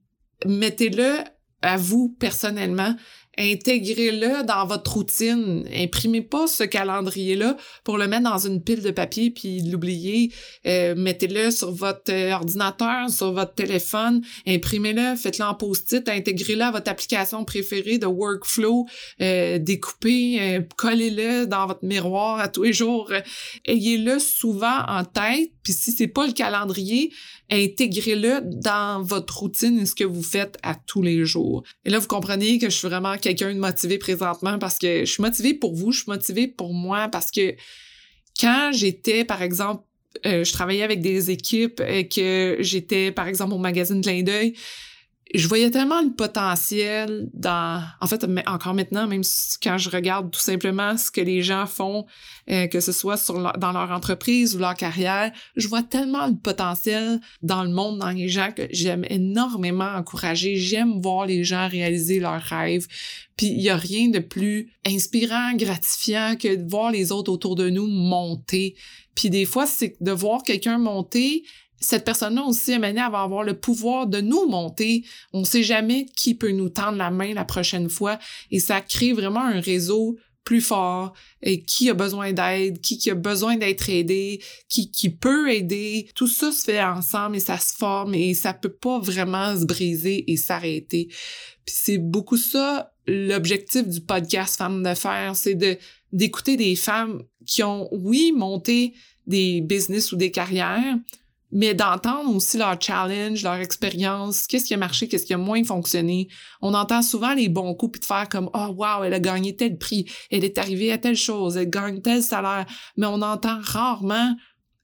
mettez-le 0.47 1.17
à 1.63 1.77
vous 1.79 2.15
personnellement 2.19 2.95
intégrez-le 3.39 4.45
dans 4.45 4.67
votre 4.67 4.93
routine. 4.93 5.65
Imprimez 5.75 6.23
pas 6.23 6.47
ce 6.47 6.65
calendrier-là 6.65 7.57
pour 7.85 7.99
le 7.99 8.07
mettre 8.07 8.25
dans 8.25 8.39
une 8.39 8.63
pile 8.63 8.83
de 8.83 8.91
papier 8.91 9.31
puis 9.31 9.63
l'oublier. 9.63 10.33
Euh, 10.67 10.95
mettez-le 10.97 11.51
sur 11.51 11.73
votre 11.73 12.13
euh, 12.13 12.33
ordinateur, 12.33 13.11
sur 13.11 13.33
votre 13.33 13.55
téléphone. 13.55 14.23
Imprimez-le, 14.47 15.17
faites-le 15.17 15.45
en 15.45 15.55
post-it, 15.55 16.09
intégrez-le 16.09 16.63
à 16.63 16.71
votre 16.71 16.91
application 16.91 17.45
préférée 17.45 17.99
de 17.99 18.07
workflow, 18.07 18.87
euh, 19.21 19.59
découpez, 19.59 20.39
euh, 20.41 20.61
collez-le 20.77 21.47
dans 21.47 21.67
votre 21.67 21.85
miroir 21.85 22.41
à 22.41 22.49
tous 22.49 22.65
les 22.65 22.73
jours. 22.73 23.11
Ayez-le 23.65 24.19
souvent 24.19 24.85
en 24.87 25.05
tête. 25.05 25.54
Puis 25.65 25.73
si 25.73 25.91
c'est 25.91 26.07
pas 26.07 26.27
le 26.27 26.33
calendrier, 26.33 27.13
intégrez-le 27.51 28.43
dans 28.45 29.03
votre 29.03 29.39
routine 29.39 29.81
et 29.81 29.87
ce 29.87 29.95
que 29.95 30.05
vous 30.05 30.23
faites 30.23 30.57
à 30.63 30.75
tous 30.75 31.03
les 31.03 31.25
jours. 31.25 31.65
Et 31.85 31.91
là, 31.91 31.99
vous 31.99 32.07
comprenez 32.07 32.59
que 32.59 32.71
je 32.71 32.77
suis 32.77 32.87
vraiment 32.87 33.17
quelqu'un 33.19 33.53
de 33.53 33.59
motivé 33.59 33.99
présentement 33.99 34.59
parce 34.59 34.79
que 34.79 35.01
je 35.05 35.11
suis 35.11 35.23
motivée 35.23 35.55
pour 35.55 35.75
vous, 35.75 35.91
je 35.91 36.03
suis 36.03 36.11
motivée 36.11 36.47
pour 36.47 36.73
moi 36.73 37.09
parce 37.09 37.31
que 37.31 37.55
quand 38.41 38.71
j'étais, 38.73 39.25
par 39.25 39.43
exemple, 39.43 39.83
euh, 40.27 40.45
je 40.45 40.53
travaillais 40.53 40.83
avec 40.83 41.01
des 41.01 41.31
équipes 41.31 41.83
et 41.87 42.09
que 42.09 42.57
j'étais, 42.61 43.11
par 43.11 43.27
exemple, 43.27 43.55
au 43.55 43.59
magazine 43.59 44.01
Clin 44.01 44.23
d'œil, 44.23 44.55
je 45.33 45.49
voyais 45.49 45.71
tellement 45.71 46.03
le 46.03 46.11
potentiel 46.11 47.29
dans 47.33 47.83
en 48.01 48.07
fait 48.07 48.27
encore 48.47 48.75
maintenant 48.75 49.07
même 49.07 49.23
quand 49.63 49.79
je 49.79 49.91
regarde 49.91 50.31
tout 50.31 50.41
simplement 50.41 50.97
ce 50.97 51.11
que 51.11 51.21
les 51.21 51.43
gens 51.43 51.67
font 51.67 52.05
euh, 52.51 52.67
que 52.67 52.81
ce 52.81 52.93
soit 52.93 53.33
dans 53.59 53.73
leur 53.73 53.91
entreprise 53.91 54.55
ou 54.55 54.59
leur 54.59 54.75
carrière 54.75 55.33
je 55.57 55.67
vois 55.67 55.83
tellement 55.83 56.27
le 56.27 56.35
potentiel 56.35 57.21
dans 57.43 57.65
le 57.65 57.71
monde 57.71 57.99
dans 57.99 58.11
les 58.11 58.29
gens 58.29 58.51
que 58.53 58.63
j'aime 58.71 59.05
énormément 59.09 59.91
encourager. 59.97 60.57
J'aime 60.57 61.01
voir 61.01 61.27
les 61.27 61.45
gens 61.45 61.69
réaliser 61.69 62.21
leurs 62.21 62.41
rêves. 62.41 62.87
Puis 63.37 63.47
il 63.47 63.61
y 63.61 63.71
a 63.71 63.77
rien 63.77 64.09
de 64.09 64.19
plus 64.19 64.73
inspirant 64.87 65.55
gratifiant 65.55 66.37
que 66.37 66.55
de 66.55 66.69
voir 66.69 66.91
les 66.91 67.13
autres 67.13 67.33
autour 67.33 67.57
de 67.57 67.69
nous 67.69 67.87
monter. 67.87 68.75
Puis 69.15 69.31
des 69.31 69.45
fois 69.45 69.67
c'est 69.67 69.97
de 70.01 70.13
voir 70.13 70.43
quelqu'un 70.43 70.79
monter 70.79 71.45
cette 71.81 72.05
personne-là 72.05 72.43
aussi, 72.45 72.73
à 72.73 72.79
va 72.79 73.21
avoir 73.21 73.43
le 73.43 73.59
pouvoir 73.59 74.07
de 74.07 74.21
nous 74.21 74.47
monter. 74.49 75.05
On 75.33 75.41
ne 75.41 75.45
sait 75.45 75.63
jamais 75.63 76.07
qui 76.17 76.35
peut 76.35 76.51
nous 76.51 76.69
tendre 76.69 76.97
la 76.97 77.11
main 77.11 77.35
la 77.35 77.45
prochaine 77.45 77.89
fois 77.89 78.19
et 78.51 78.61
ça 78.61 78.81
crée 78.81 79.13
vraiment 79.13 79.45
un 79.45 79.61
réseau 79.61 80.17
plus 80.45 80.61
fort 80.61 81.15
et 81.43 81.63
qui 81.63 81.89
a 81.89 81.95
besoin 81.95 82.33
d'aide, 82.33 82.81
qui, 82.81 82.99
qui 82.99 83.11
a 83.11 83.15
besoin 83.15 83.57
d'être 83.57 83.89
aidé, 83.89 84.43
qui, 84.69 84.91
qui 84.91 85.09
peut 85.09 85.51
aider? 85.51 86.09
Tout 86.15 86.29
ça 86.29 86.53
se 86.53 86.65
fait 86.65 86.83
ensemble 86.83 87.37
et 87.37 87.41
ça 87.41 87.59
se 87.59 87.75
forme 87.75 88.15
et 88.15 88.35
ça 88.35 88.53
peut 88.53 88.73
pas 88.73 88.99
vraiment 88.99 89.59
se 89.59 89.65
briser 89.65 90.31
et 90.31 90.37
s'arrêter. 90.37 91.09
Puis 91.65 91.75
c'est 91.77 91.99
beaucoup 91.99 92.37
ça 92.37 92.93
l'objectif 93.07 93.87
du 93.87 94.01
podcast 94.01 94.57
Femmes 94.57 94.87
fer, 94.95 95.35
c'est 95.35 95.55
de 95.55 95.77
d'écouter 96.13 96.57
des 96.57 96.77
femmes 96.77 97.25
qui 97.45 97.63
ont, 97.65 97.89
oui, 97.93 98.33
monté 98.33 98.95
des 99.27 99.61
business 99.61 100.13
ou 100.13 100.17
des 100.17 100.31
carrières, 100.31 100.97
mais 101.55 101.73
d'entendre 101.73 102.35
aussi 102.35 102.59
leur 102.59 102.81
challenge, 102.81 103.43
leur 103.45 103.55
expérience, 103.55 104.47
qu'est-ce 104.47 104.67
qui 104.67 104.75
a 104.75 104.77
marché, 104.77 105.09
qu'est-ce 105.09 105.25
qui 105.25 105.33
a 105.33 105.39
moins 105.39 105.63
fonctionné. 105.65 106.29
On 106.61 106.75
entend 106.75 107.01
souvent 107.01 107.33
les 107.33 107.49
bons 107.49 107.75
coups 107.75 108.01
de 108.01 108.05
faire 108.05 108.29
comme 108.29 108.51
oh 108.53 108.75
wow, 108.77 109.05
elle 109.05 109.15
a 109.15 109.21
gagné 109.21 109.55
tel 109.55 109.79
prix, 109.79 110.05
elle 110.31 110.45
est 110.45 110.59
arrivée 110.59 110.93
à 110.93 110.99
telle 110.99 111.17
chose, 111.17 111.57
elle 111.57 111.71
gagne 111.71 112.03
tel 112.03 112.23
salaire, 112.23 112.67
mais 112.97 113.07
on 113.07 113.23
entend 113.23 113.59
rarement 113.63 114.35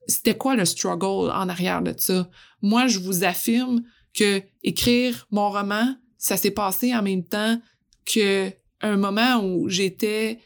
c'était 0.06 0.37
quoi 0.37 0.56
le 0.56 0.64
struggle 0.64 1.30
en 1.30 1.48
arrière 1.48 1.83
de 1.83 1.94
ça. 1.96 2.28
Moi, 2.62 2.87
je 2.87 2.98
vous 2.98 3.24
affirme 3.24 3.83
que 4.14 4.42
écrire 4.62 5.26
mon 5.30 5.50
roman, 5.50 5.94
ça 6.18 6.37
s'est 6.37 6.50
passé 6.50 6.94
en 6.94 7.02
même 7.02 7.24
temps 7.24 7.61
que 8.04 8.50
un 8.80 8.96
moment 8.96 9.42
où 9.42 9.68
j'étais 9.68 10.40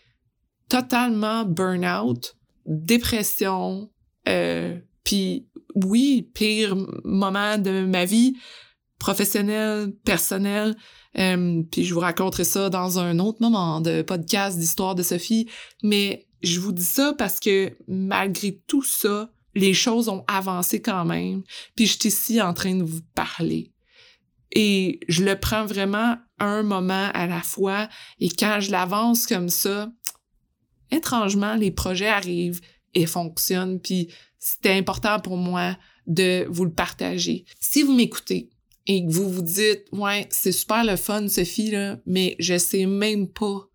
totalement 0.69 1.45
burn-out, 1.45 2.37
dépression, 2.67 3.91
euh, 4.29 4.79
puis 5.05 5.47
oui, 5.75 6.31
pire 6.35 6.77
moment 7.05 7.59
de 7.59 7.85
ma 7.85 8.05
vie, 8.05 8.37
professionnelle, 8.99 9.93
personnelle. 10.05 10.77
Euh, 11.19 11.63
puis 11.71 11.85
je 11.85 11.95
vous 11.95 12.01
raconterai 12.01 12.45
ça 12.45 12.71
dans 12.71 12.99
un 12.99 13.19
autre 13.19 13.39
moment 13.41 13.81
de 13.81 14.03
podcast 14.03 14.59
d'histoire 14.59 14.95
de 14.95 15.03
Sophie. 15.03 15.49
Mais 15.83 16.27
je 16.43 16.61
vous 16.61 16.73
dis 16.73 16.85
ça 16.85 17.15
parce 17.17 17.41
que 17.41 17.77
malgré 17.87 18.61
tout 18.67 18.83
ça, 18.83 19.31
les 19.55 19.75
choses 19.75 20.09
ont 20.09 20.25
avancé 20.27 20.81
quand 20.81 21.05
même. 21.05 21.43
Puis 21.77 21.87
je 21.87 21.99
suis 21.99 22.09
ici 22.09 22.41
en 22.41 22.55
train 22.55 22.75
de 22.75 22.83
vous 22.83 23.03
parler. 23.15 23.73
Et 24.53 25.01
je 25.09 25.25
le 25.25 25.39
prends 25.39 25.67
vraiment 25.67 26.17
un 26.39 26.63
moment 26.63 27.11
à 27.13 27.27
la 27.27 27.43
fois. 27.43 27.89
Et 28.21 28.29
quand 28.29 28.59
je 28.61 28.71
l'avance 28.71 29.27
comme 29.27 29.49
ça, 29.49 29.91
étrangement, 30.91 31.55
les 31.57 31.71
projets 31.71 32.09
arrivent 32.09 32.61
et 32.95 33.07
fonctionnent. 33.07 33.81
Puis 33.81 34.09
c'était 34.39 34.73
important 34.73 35.21
pour 35.21 35.37
moi 35.37 35.77
de 36.07 36.47
vous 36.51 36.65
le 36.65 36.73
partager. 36.73 37.45
Si 37.61 37.83
vous 37.83 37.95
m'écoutez 37.95 38.51
et 38.87 39.05
que 39.05 39.11
vous 39.11 39.31
vous 39.31 39.43
dites, 39.43 39.85
ouais, 39.93 40.27
c'est 40.31 40.53
super 40.53 40.85
le 40.85 40.97
fun, 40.97 41.29
Sophie, 41.29 41.71
là, 41.71 41.99
mais 42.07 42.37
je 42.39 42.59
sais 42.59 42.87
même 42.87 43.29
pas 43.29 43.69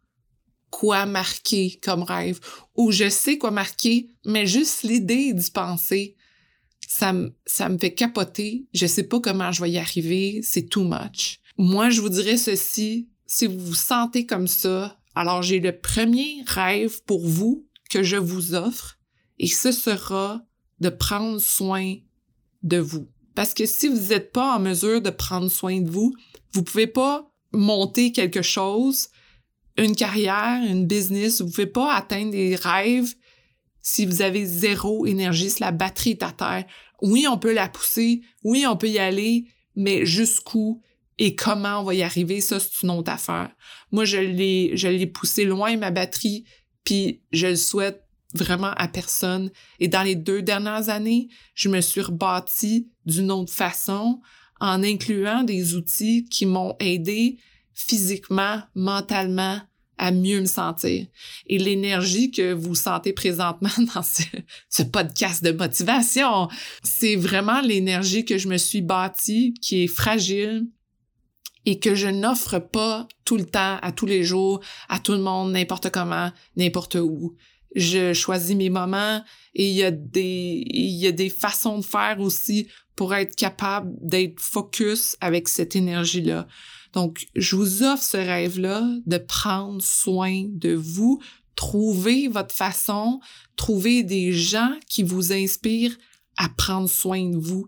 quoi 0.70 1.06
marquer 1.06 1.80
comme 1.82 2.04
rêve 2.04 2.40
ou 2.76 2.92
je 2.92 3.10
sais 3.10 3.38
quoi 3.38 3.50
marquer, 3.50 4.10
mais 4.26 4.46
juste 4.46 4.84
l'idée 4.84 5.34
d'y 5.34 5.50
penser, 5.50 6.16
ça 6.88 7.14
me, 7.14 7.36
ça 7.46 7.70
me 7.70 7.78
fait 7.78 7.94
capoter. 7.94 8.68
Je 8.74 8.86
sais 8.86 9.04
pas 9.04 9.20
comment 9.20 9.52
je 9.52 9.62
vais 9.62 9.72
y 9.72 9.78
arriver. 9.78 10.42
C'est 10.44 10.70
too 10.70 10.84
much. 10.84 11.40
Moi, 11.58 11.90
je 11.90 12.02
vous 12.02 12.10
dirais 12.10 12.38
ceci. 12.38 13.10
Si 13.28 13.46
vous 13.46 13.60
vous 13.60 13.76
sentez 13.76 14.26
comme 14.26 14.48
ça, 14.48 14.98
alors 15.14 15.44
j'ai 15.44 15.60
le 15.60 15.78
premier 15.78 16.44
rêve 16.48 17.04
pour 17.04 17.28
vous 17.28 17.68
que 17.90 18.02
je 18.02 18.16
vous 18.16 18.56
offre 18.56 18.99
et 19.40 19.48
ce 19.48 19.72
sera 19.72 20.42
de 20.80 20.90
prendre 20.90 21.40
soin 21.40 21.96
de 22.64 22.78
vous. 22.78 23.08
Parce 23.36 23.54
que 23.54 23.66
si 23.66 23.88
vous 23.88 24.10
n'êtes 24.10 24.32
pas 24.32 24.56
en 24.56 24.60
mesure 24.60 25.02
de 25.02 25.10
prendre 25.10 25.50
soin 25.50 25.82
de 25.82 25.90
vous, 25.90 26.14
vous 26.54 26.64
pouvez 26.64 26.88
pas 26.88 27.32
monter 27.52 28.12
quelque 28.12 28.42
chose 28.42 29.10
une 29.78 29.96
carrière, 29.96 30.62
une 30.64 30.86
business, 30.86 31.42
vous 31.42 31.50
pouvez 31.50 31.66
pas 31.66 31.96
atteindre 31.96 32.32
des 32.32 32.56
rêves 32.56 33.14
si 33.82 34.06
vous 34.06 34.22
avez 34.22 34.46
zéro 34.46 35.06
énergie, 35.06 35.50
si 35.50 35.62
la 35.62 35.72
batterie 35.72 36.12
est 36.12 36.24
à 36.24 36.32
terre. 36.32 36.66
Oui, 37.02 37.26
on 37.30 37.38
peut 37.38 37.54
la 37.54 37.70
pousser, 37.70 38.22
oui, 38.44 38.66
on 38.68 38.76
peut 38.76 38.90
y 38.90 39.00
aller, 39.00 39.46
mais 39.76 40.06
jusqu'où 40.06 40.82
et 41.18 41.36
comment 41.36 41.80
on 41.80 41.84
va 41.84 41.94
y 41.94 42.04
arriver, 42.04 42.42
ça, 42.42 42.60
c'est 42.60 42.84
une 42.84 42.92
autre 42.92 43.12
affaire. 43.12 43.52
Moi, 43.92 44.06
je 44.06 44.18
l'ai 44.18 45.08
poussé 45.08 45.46
loin, 45.46 45.76
ma 45.78 45.92
batterie, 45.92 46.46
puis 46.84 47.22
je 47.32 47.48
le 47.48 47.56
souhaite 47.56 48.04
vraiment 48.34 48.72
à 48.78 48.88
personne. 48.88 49.52
Et 49.80 49.88
dans 49.88 50.04
les 50.04 50.16
deux 50.16 50.42
dernières 50.42 50.90
années, 50.90 51.30
je 51.56 51.70
me 51.70 51.82
suis 51.82 52.02
rebâtie 52.02 52.90
d'une 53.06 53.32
autre 53.32 53.54
façon 53.54 54.22
en 54.60 54.84
incluant 54.84 55.44
des 55.44 55.76
outils 55.76 56.26
qui 56.26 56.46
m'ont 56.46 56.76
aidé 56.80 57.38
physiquement, 57.74 58.62
mentalement, 58.76 59.62
à 59.98 60.12
mieux 60.12 60.40
me 60.40 60.46
sentir. 60.46 61.06
Et 61.48 61.60
l'énergie 61.60 62.32
que 62.32 62.54
vous 62.54 62.74
sentez 62.74 63.14
présentement 63.14 63.70
dans 63.94 64.04
ce, 64.04 64.84
podcast 64.84 65.44
de 65.44 65.52
motivation, 65.52 66.48
c'est 66.84 67.16
vraiment 67.16 67.62
l'énergie 67.62 68.26
que 68.26 68.38
je 68.38 68.48
me 68.48 68.58
suis 68.58 68.82
bâtie, 68.82 69.54
qui 69.62 69.84
est 69.84 69.88
fragile 69.88 70.68
et 71.66 71.80
que 71.80 71.94
je 71.94 72.08
n'offre 72.08 72.60
pas 72.60 73.08
tout 73.26 73.38
le 73.38 73.46
temps, 73.46 73.78
à 73.82 73.92
tous 73.92 74.06
les 74.06 74.24
jours, 74.24 74.62
à 74.88 75.00
tout 75.00 75.12
le 75.12 75.20
monde, 75.20 75.52
n'importe 75.52 75.90
comment, 75.90 76.32
n'importe 76.56 76.96
où. 76.96 77.36
Je 77.76 78.14
choisis 78.14 78.56
mes 78.56 78.70
moments 78.70 79.24
et 79.54 79.70
il 79.70 79.76
y 79.76 79.84
a 79.84 79.92
des, 79.92 80.64
il 80.68 80.96
y 80.96 81.08
a 81.08 81.12
des 81.12 81.30
façons 81.30 81.80
de 81.80 81.86
faire 81.86 82.20
aussi 82.20 82.68
pour 82.96 83.14
être 83.14 83.36
capable 83.36 83.94
d'être 84.02 84.40
focus 84.40 85.16
avec 85.22 85.48
cette 85.48 85.76
énergie-là. 85.76 86.48
Donc, 86.94 87.28
je 87.36 87.56
vous 87.56 87.84
offre 87.84 88.04
ce 88.04 88.18
rêve-là 88.18 88.84
de 89.06 89.18
prendre 89.18 89.82
soin 89.82 90.46
de 90.50 90.74
vous, 90.74 91.22
trouver 91.56 92.28
votre 92.28 92.54
façon, 92.54 93.20
trouver 93.56 94.04
des 94.04 94.34
gens 94.34 94.74
qui 94.88 95.04
vous 95.04 95.32
inspirent 95.32 95.96
à 96.38 96.50
prendre 96.50 96.90
soin 96.90 97.30
de 97.30 97.38
vous. 97.38 97.68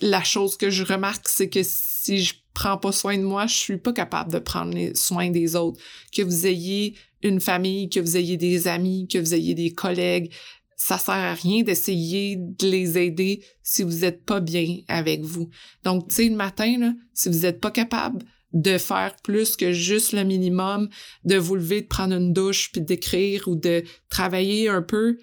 La 0.00 0.22
chose 0.22 0.56
que 0.56 0.70
je 0.70 0.84
remarque, 0.84 1.28
c'est 1.28 1.48
que 1.48 1.62
si 1.62 2.22
je 2.22 2.34
prends 2.54 2.78
pas 2.78 2.92
soin 2.92 3.18
de 3.18 3.24
moi, 3.24 3.46
je 3.46 3.54
suis 3.54 3.78
pas 3.78 3.92
capable 3.92 4.32
de 4.32 4.38
prendre 4.38 4.76
soin 4.94 5.30
des 5.30 5.56
autres. 5.56 5.80
Que 6.12 6.22
vous 6.22 6.46
ayez 6.46 6.94
une 7.26 7.40
famille, 7.40 7.88
que 7.88 8.00
vous 8.00 8.16
ayez 8.16 8.36
des 8.36 8.68
amis, 8.68 9.08
que 9.08 9.18
vous 9.18 9.34
ayez 9.34 9.54
des 9.54 9.72
collègues, 9.72 10.32
ça 10.76 10.98
sert 10.98 11.14
à 11.14 11.34
rien 11.34 11.62
d'essayer 11.62 12.36
de 12.36 12.68
les 12.68 12.98
aider 12.98 13.42
si 13.62 13.82
vous 13.82 14.00
n'êtes 14.00 14.24
pas 14.24 14.40
bien 14.40 14.78
avec 14.88 15.22
vous. 15.22 15.48
Donc, 15.84 16.08
tu 16.08 16.16
sais, 16.16 16.28
le 16.28 16.36
matin, 16.36 16.78
là, 16.78 16.92
si 17.14 17.28
vous 17.28 17.40
n'êtes 17.40 17.60
pas 17.60 17.70
capable 17.70 18.24
de 18.52 18.78
faire 18.78 19.16
plus 19.22 19.56
que 19.56 19.72
juste 19.72 20.12
le 20.12 20.24
minimum, 20.24 20.88
de 21.24 21.36
vous 21.36 21.56
lever, 21.56 21.82
de 21.82 21.86
prendre 21.86 22.14
une 22.14 22.32
douche, 22.32 22.70
puis 22.72 22.80
d'écrire 22.80 23.48
ou 23.48 23.56
de 23.56 23.84
travailler 24.08 24.68
un 24.68 24.82
peu, 24.82 25.18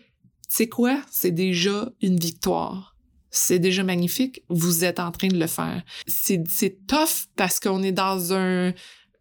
c'est 0.49 0.69
quoi? 0.69 1.01
C'est 1.11 1.31
déjà 1.31 1.91
une 2.01 2.19
victoire. 2.19 2.95
C'est 3.31 3.57
déjà 3.57 3.83
magnifique. 3.83 4.43
Vous 4.49 4.83
êtes 4.83 4.99
en 4.99 5.11
train 5.11 5.29
de 5.29 5.39
le 5.39 5.47
faire. 5.47 5.83
C'est, 6.05 6.43
tough 6.85 7.27
parce 7.35 7.59
qu'on 7.59 7.81
est 7.81 7.91
dans 7.91 8.33
un, 8.33 8.73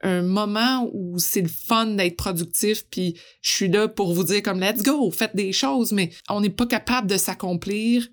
un 0.02 0.22
moment 0.22 0.88
où 0.92 1.18
c'est 1.18 1.42
le 1.42 1.48
fun 1.48 1.86
d'être 1.86 2.16
productif, 2.16 2.84
puis 2.90 3.16
je 3.40 3.50
suis 3.50 3.68
là 3.68 3.88
pour 3.88 4.14
vous 4.14 4.24
dire 4.24 4.42
comme 4.42 4.60
let's 4.60 4.82
go, 4.82 5.10
faites 5.10 5.36
des 5.36 5.52
choses, 5.52 5.92
mais 5.92 6.10
on 6.28 6.40
n'est 6.40 6.50
pas 6.50 6.66
capable 6.66 7.08
de 7.08 7.16
s'accomplir 7.16 8.08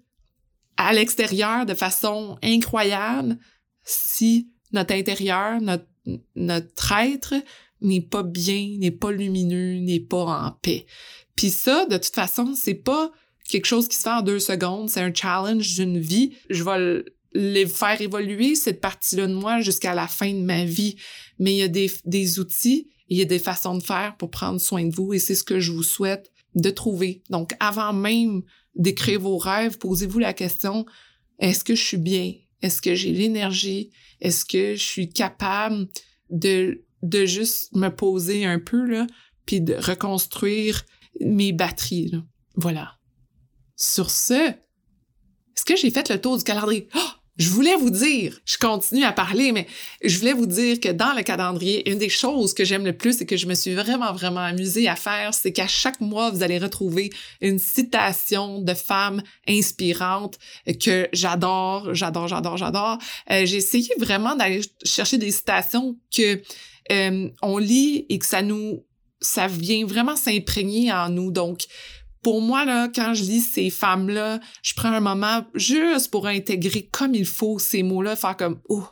à 0.77 0.93
l'extérieur 0.93 1.65
de 1.65 1.73
façon 1.73 2.37
incroyable 2.43 3.37
si 3.83 4.49
notre 4.71 4.93
intérieur, 4.93 5.59
notre, 5.61 5.87
notre 6.35 6.91
être 6.93 7.35
n'est 7.81 8.01
pas 8.01 8.23
bien, 8.23 8.77
n'est 8.79 8.91
pas 8.91 9.11
lumineux, 9.11 9.79
n'est 9.79 9.99
pas 9.99 10.25
en 10.25 10.51
paix. 10.51 10.85
Puis 11.35 11.49
ça, 11.49 11.85
de 11.85 11.97
toute 11.97 12.13
façon, 12.13 12.53
c'est 12.55 12.75
pas 12.75 13.11
quelque 13.49 13.65
chose 13.65 13.87
qui 13.87 13.95
se 13.95 14.03
fait 14.03 14.09
en 14.09 14.21
deux 14.21 14.39
secondes, 14.39 14.89
c'est 14.89 15.01
un 15.01 15.13
challenge 15.13 15.75
d'une 15.75 15.99
vie. 15.99 16.37
Je 16.49 16.63
vais 16.63 17.03
les 17.33 17.67
faire 17.67 17.99
évoluer, 18.01 18.55
cette 18.55 18.81
partie-là 18.81 19.27
de 19.27 19.33
moi, 19.33 19.61
jusqu'à 19.61 19.93
la 19.93 20.07
fin 20.07 20.33
de 20.33 20.41
ma 20.41 20.65
vie. 20.65 20.95
Mais 21.37 21.53
il 21.53 21.57
y 21.57 21.63
a 21.63 21.67
des, 21.67 21.91
des 22.05 22.39
outils, 22.39 22.89
il 23.07 23.17
y 23.17 23.21
a 23.21 23.25
des 23.25 23.39
façons 23.39 23.77
de 23.77 23.83
faire 23.83 24.15
pour 24.17 24.29
prendre 24.29 24.59
soin 24.59 24.85
de 24.85 24.95
vous 24.95 25.13
et 25.13 25.19
c'est 25.19 25.35
ce 25.35 25.43
que 25.43 25.59
je 25.59 25.71
vous 25.71 25.83
souhaite 25.83 26.31
de 26.55 26.69
trouver. 26.69 27.23
Donc, 27.29 27.53
avant 27.59 27.93
même 27.93 28.41
d'écrire 28.75 29.19
vos 29.19 29.37
rêves, 29.37 29.77
posez-vous 29.77 30.19
la 30.19 30.33
question, 30.33 30.85
est-ce 31.39 31.63
que 31.63 31.75
je 31.75 31.83
suis 31.83 31.97
bien? 31.97 32.33
Est-ce 32.61 32.81
que 32.81 32.95
j'ai 32.95 33.11
l'énergie? 33.11 33.91
Est-ce 34.21 34.45
que 34.45 34.75
je 34.75 34.83
suis 34.83 35.09
capable 35.09 35.87
de, 36.29 36.85
de 37.03 37.25
juste 37.25 37.73
me 37.75 37.89
poser 37.89 38.45
un 38.45 38.59
peu, 38.59 38.85
là, 38.85 39.07
puis 39.45 39.61
de 39.61 39.75
reconstruire 39.75 40.85
mes 41.21 41.51
batteries, 41.51 42.09
là? 42.09 42.23
Voilà. 42.55 42.97
Sur 43.75 44.11
ce, 44.11 44.33
est-ce 44.33 45.65
que 45.65 45.77
j'ai 45.77 45.91
fait 45.91 46.09
le 46.09 46.19
tour 46.19 46.37
du 46.37 46.43
calendrier? 46.43 46.89
Oh! 46.95 46.99
Je 47.39 47.49
voulais 47.49 47.77
vous 47.77 47.89
dire, 47.89 48.37
je 48.43 48.57
continue 48.57 49.05
à 49.05 49.13
parler, 49.13 49.53
mais 49.53 49.65
je 50.03 50.19
voulais 50.19 50.33
vous 50.33 50.45
dire 50.45 50.77
que 50.81 50.89
dans 50.89 51.13
le 51.13 51.23
calendrier, 51.23 51.89
une 51.89 51.97
des 51.97 52.09
choses 52.09 52.53
que 52.53 52.65
j'aime 52.65 52.85
le 52.85 52.91
plus 52.91 53.21
et 53.21 53.25
que 53.25 53.37
je 53.37 53.47
me 53.47 53.53
suis 53.53 53.73
vraiment, 53.75 54.11
vraiment 54.11 54.41
amusée 54.41 54.89
à 54.89 54.97
faire, 54.97 55.33
c'est 55.33 55.53
qu'à 55.53 55.67
chaque 55.67 56.01
mois, 56.01 56.31
vous 56.31 56.43
allez 56.43 56.57
retrouver 56.57 57.11
une 57.39 57.57
citation 57.57 58.61
de 58.61 58.73
femme 58.73 59.23
inspirante 59.47 60.37
que 60.83 61.07
j'adore, 61.13 61.95
j'adore, 61.95 62.27
j'adore, 62.27 62.57
j'adore. 62.57 62.97
Euh, 63.31 63.45
j'ai 63.45 63.57
essayé 63.57 63.89
vraiment 63.97 64.35
d'aller 64.35 64.61
chercher 64.83 65.17
des 65.17 65.31
citations 65.31 65.97
que 66.13 66.41
euh, 66.91 67.29
on 67.41 67.57
lit 67.57 68.05
et 68.09 68.19
que 68.19 68.25
ça 68.25 68.41
nous, 68.41 68.83
ça 69.21 69.47
vient 69.47 69.85
vraiment 69.85 70.17
s'imprégner 70.17 70.91
en 70.91 71.07
nous. 71.07 71.31
Donc, 71.31 71.67
pour 72.21 72.41
moi, 72.41 72.65
là, 72.65 72.89
quand 72.93 73.13
je 73.13 73.23
lis 73.23 73.41
ces 73.41 73.69
femmes-là, 73.69 74.39
je 74.61 74.73
prends 74.73 74.91
un 74.91 74.99
moment 74.99 75.45
juste 75.53 76.11
pour 76.11 76.27
intégrer 76.27 76.89
comme 76.91 77.15
il 77.15 77.25
faut 77.25 77.59
ces 77.59 77.83
mots-là, 77.83 78.15
faire 78.15 78.35
comme, 78.35 78.59
oh, 78.67 78.83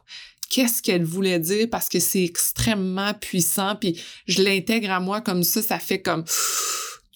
qu'est-ce 0.50 0.82
qu'elle 0.82 1.04
voulait 1.04 1.40
dire? 1.40 1.68
Parce 1.70 1.90
que 1.90 2.00
c'est 2.00 2.24
extrêmement 2.24 3.14
puissant, 3.14 3.76
puis 3.76 4.00
je 4.28 4.42
l'intègre 4.42 4.92
à 4.92 5.00
moi 5.00 5.22
comme 5.22 5.44
ça, 5.44 5.62
ça 5.62 5.80
fait 5.80 6.02
comme 6.02 6.24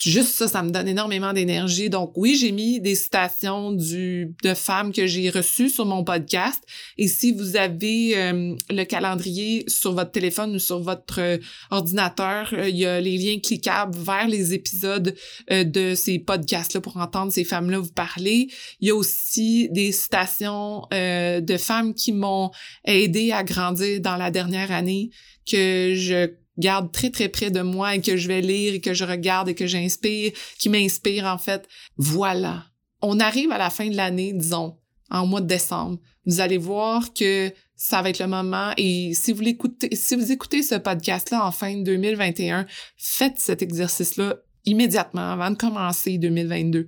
juste 0.09 0.29
ça, 0.29 0.47
ça 0.47 0.63
me 0.63 0.71
donne 0.71 0.87
énormément 0.87 1.33
d'énergie. 1.33 1.89
Donc 1.89 2.13
oui, 2.15 2.35
j'ai 2.35 2.51
mis 2.51 2.79
des 2.79 2.95
citations 2.95 3.71
de 3.71 4.53
femmes 4.55 4.91
que 4.91 5.05
j'ai 5.05 5.29
reçues 5.29 5.69
sur 5.69 5.85
mon 5.85 6.03
podcast. 6.03 6.63
Et 6.97 7.07
si 7.07 7.31
vous 7.31 7.55
avez 7.55 8.17
euh, 8.17 8.55
le 8.69 8.83
calendrier 8.83 9.63
sur 9.67 9.93
votre 9.93 10.11
téléphone 10.11 10.55
ou 10.55 10.59
sur 10.59 10.79
votre 10.79 11.19
euh, 11.19 11.37
ordinateur, 11.69 12.49
euh, 12.53 12.69
il 12.69 12.77
y 12.77 12.85
a 12.85 12.99
les 12.99 13.17
liens 13.17 13.39
cliquables 13.39 13.97
vers 13.97 14.27
les 14.27 14.53
épisodes 14.53 15.15
de 15.49 15.95
ces 15.95 16.19
podcasts-là 16.19 16.81
pour 16.81 16.97
entendre 16.97 17.31
ces 17.31 17.43
femmes-là 17.43 17.79
vous 17.79 17.91
parler. 17.91 18.47
Il 18.79 18.87
y 18.87 18.91
a 18.91 18.95
aussi 18.95 19.69
des 19.69 19.91
citations 19.91 20.87
de 20.91 21.57
femmes 21.57 21.93
qui 21.93 22.11
m'ont 22.11 22.51
aidé 22.85 23.31
à 23.31 23.43
grandir 23.43 24.01
dans 24.01 24.15
la 24.15 24.31
dernière 24.31 24.71
année 24.71 25.09
que 25.45 25.93
je 25.95 26.29
garde 26.61 26.91
très 26.91 27.09
très 27.09 27.27
près 27.27 27.51
de 27.51 27.61
moi 27.61 27.95
et 27.95 28.01
que 28.01 28.15
je 28.15 28.29
vais 28.29 28.41
lire 28.41 28.73
et 28.73 28.79
que 28.79 28.93
je 28.93 29.03
regarde 29.03 29.49
et 29.49 29.55
que 29.55 29.67
j'inspire, 29.67 30.31
qui 30.57 30.69
m'inspire 30.69 31.25
en 31.25 31.37
fait. 31.37 31.67
Voilà. 31.97 32.65
On 33.01 33.19
arrive 33.19 33.51
à 33.51 33.57
la 33.57 33.69
fin 33.69 33.89
de 33.89 33.97
l'année, 33.97 34.31
disons, 34.31 34.77
en 35.09 35.27
mois 35.27 35.41
de 35.41 35.47
décembre. 35.47 35.99
Vous 36.25 36.39
allez 36.39 36.57
voir 36.57 37.13
que 37.13 37.51
ça 37.75 38.01
va 38.01 38.11
être 38.11 38.19
le 38.19 38.27
moment 38.27 38.71
et 38.77 39.13
si 39.15 39.33
vous 39.33 39.41
l'écoutez, 39.41 39.95
si 39.95 40.15
vous 40.15 40.31
écoutez 40.31 40.61
ce 40.61 40.75
podcast-là 40.75 41.45
en 41.45 41.51
fin 41.51 41.75
2021, 41.75 42.67
faites 42.95 43.39
cet 43.39 43.61
exercice-là 43.61 44.37
immédiatement 44.65 45.31
avant 45.31 45.49
de 45.49 45.55
commencer 45.57 46.17
2022. 46.19 46.87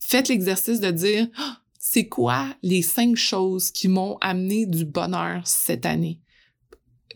Faites 0.00 0.28
l'exercice 0.28 0.80
de 0.80 0.90
dire, 0.90 1.28
ah, 1.36 1.58
c'est 1.78 2.08
quoi 2.08 2.46
les 2.62 2.80
cinq 2.80 3.16
choses 3.16 3.70
qui 3.70 3.88
m'ont 3.88 4.16
amené 4.22 4.64
du 4.64 4.86
bonheur 4.86 5.46
cette 5.46 5.84
année? 5.84 6.20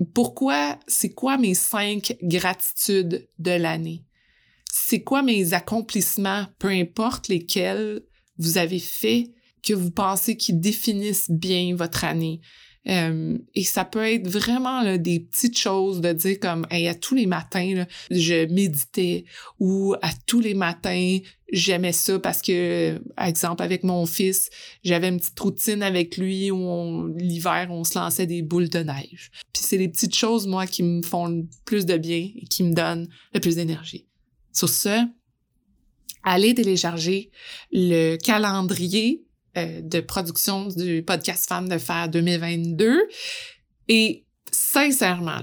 Pourquoi, 0.04 0.78
c'est 0.86 1.12
quoi 1.12 1.38
mes 1.38 1.54
cinq 1.54 2.16
gratitudes 2.22 3.28
de 3.38 3.50
l'année? 3.50 4.04
C'est 4.70 5.02
quoi 5.02 5.22
mes 5.22 5.54
accomplissements, 5.54 6.46
peu 6.58 6.68
importe 6.68 7.28
lesquels 7.28 8.02
vous 8.38 8.58
avez 8.58 8.78
fait, 8.78 9.32
que 9.62 9.72
vous 9.72 9.90
pensez 9.90 10.36
qui 10.36 10.52
définissent 10.52 11.30
bien 11.30 11.74
votre 11.74 12.04
année? 12.04 12.40
Euh, 12.88 13.36
et 13.54 13.64
ça 13.64 13.84
peut 13.84 14.04
être 14.04 14.26
vraiment 14.28 14.82
là, 14.82 14.96
des 14.96 15.20
petites 15.20 15.58
choses 15.58 16.00
de 16.00 16.12
dire 16.12 16.40
comme 16.40 16.66
hey, 16.70 16.88
à 16.88 16.94
tous 16.94 17.14
les 17.14 17.26
matins 17.26 17.74
là, 17.74 17.86
je 18.10 18.46
méditais 18.46 19.24
ou 19.60 19.94
à 20.00 20.10
tous 20.26 20.40
les 20.40 20.54
matins 20.54 21.18
j'aimais 21.52 21.92
ça 21.92 22.18
parce 22.18 22.40
que 22.40 22.98
par 23.14 23.26
exemple 23.26 23.62
avec 23.62 23.84
mon 23.84 24.06
fils 24.06 24.48
j'avais 24.84 25.08
une 25.08 25.18
petite 25.18 25.38
routine 25.38 25.82
avec 25.82 26.16
lui 26.16 26.50
où 26.50 27.08
l'hiver 27.16 27.68
on 27.70 27.84
se 27.84 27.98
lançait 27.98 28.26
des 28.26 28.40
boules 28.40 28.70
de 28.70 28.80
neige. 28.80 29.30
Puis 29.52 29.62
c'est 29.64 29.78
les 29.78 29.88
petites 29.88 30.16
choses 30.16 30.46
moi 30.46 30.66
qui 30.66 30.82
me 30.82 31.02
font 31.02 31.26
le 31.26 31.44
plus 31.66 31.84
de 31.84 31.98
bien 31.98 32.30
et 32.34 32.46
qui 32.46 32.62
me 32.64 32.72
donnent 32.72 33.08
le 33.34 33.40
plus 33.40 33.56
d'énergie. 33.56 34.06
Sur 34.52 34.70
ce 34.70 35.06
allez 36.22 36.54
télécharger 36.54 37.30
le 37.70 38.16
calendrier 38.16 39.24
euh, 39.56 39.80
de 39.82 40.00
production 40.00 40.66
du 40.68 41.02
podcast 41.02 41.48
Femmes 41.48 41.68
de 41.68 41.78
Fer 41.78 42.08
2022. 42.08 43.08
Et 43.88 44.24
sincèrement, 44.50 45.40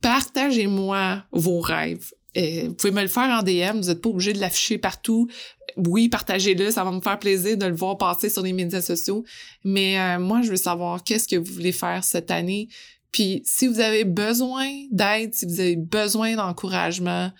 partagez-moi 0.00 1.24
vos 1.32 1.60
rêves. 1.60 2.12
Euh, 2.36 2.68
vous 2.68 2.74
pouvez 2.74 2.92
me 2.92 3.02
le 3.02 3.08
faire 3.08 3.28
en 3.28 3.42
DM, 3.42 3.80
vous 3.80 3.88
n'êtes 3.88 4.00
pas 4.00 4.08
obligé 4.08 4.32
de 4.32 4.40
l'afficher 4.40 4.78
partout. 4.78 5.28
Oui, 5.76 6.08
partagez-le, 6.08 6.70
ça 6.70 6.84
va 6.84 6.90
me 6.90 7.00
faire 7.00 7.18
plaisir 7.18 7.56
de 7.58 7.66
le 7.66 7.74
voir 7.74 7.98
passer 7.98 8.30
sur 8.30 8.42
les 8.42 8.52
médias 8.52 8.80
sociaux. 8.80 9.24
Mais 9.64 9.98
euh, 9.98 10.18
moi, 10.18 10.42
je 10.42 10.50
veux 10.50 10.56
savoir 10.56 11.02
qu'est-ce 11.04 11.28
que 11.28 11.36
vous 11.36 11.52
voulez 11.52 11.72
faire 11.72 12.04
cette 12.04 12.30
année. 12.30 12.68
Puis 13.10 13.42
si 13.44 13.66
vous 13.66 13.80
avez 13.80 14.04
besoin 14.04 14.68
d'aide, 14.90 15.34
si 15.34 15.44
vous 15.44 15.60
avez 15.60 15.76
besoin 15.76 16.34
d'encouragement, 16.36 17.30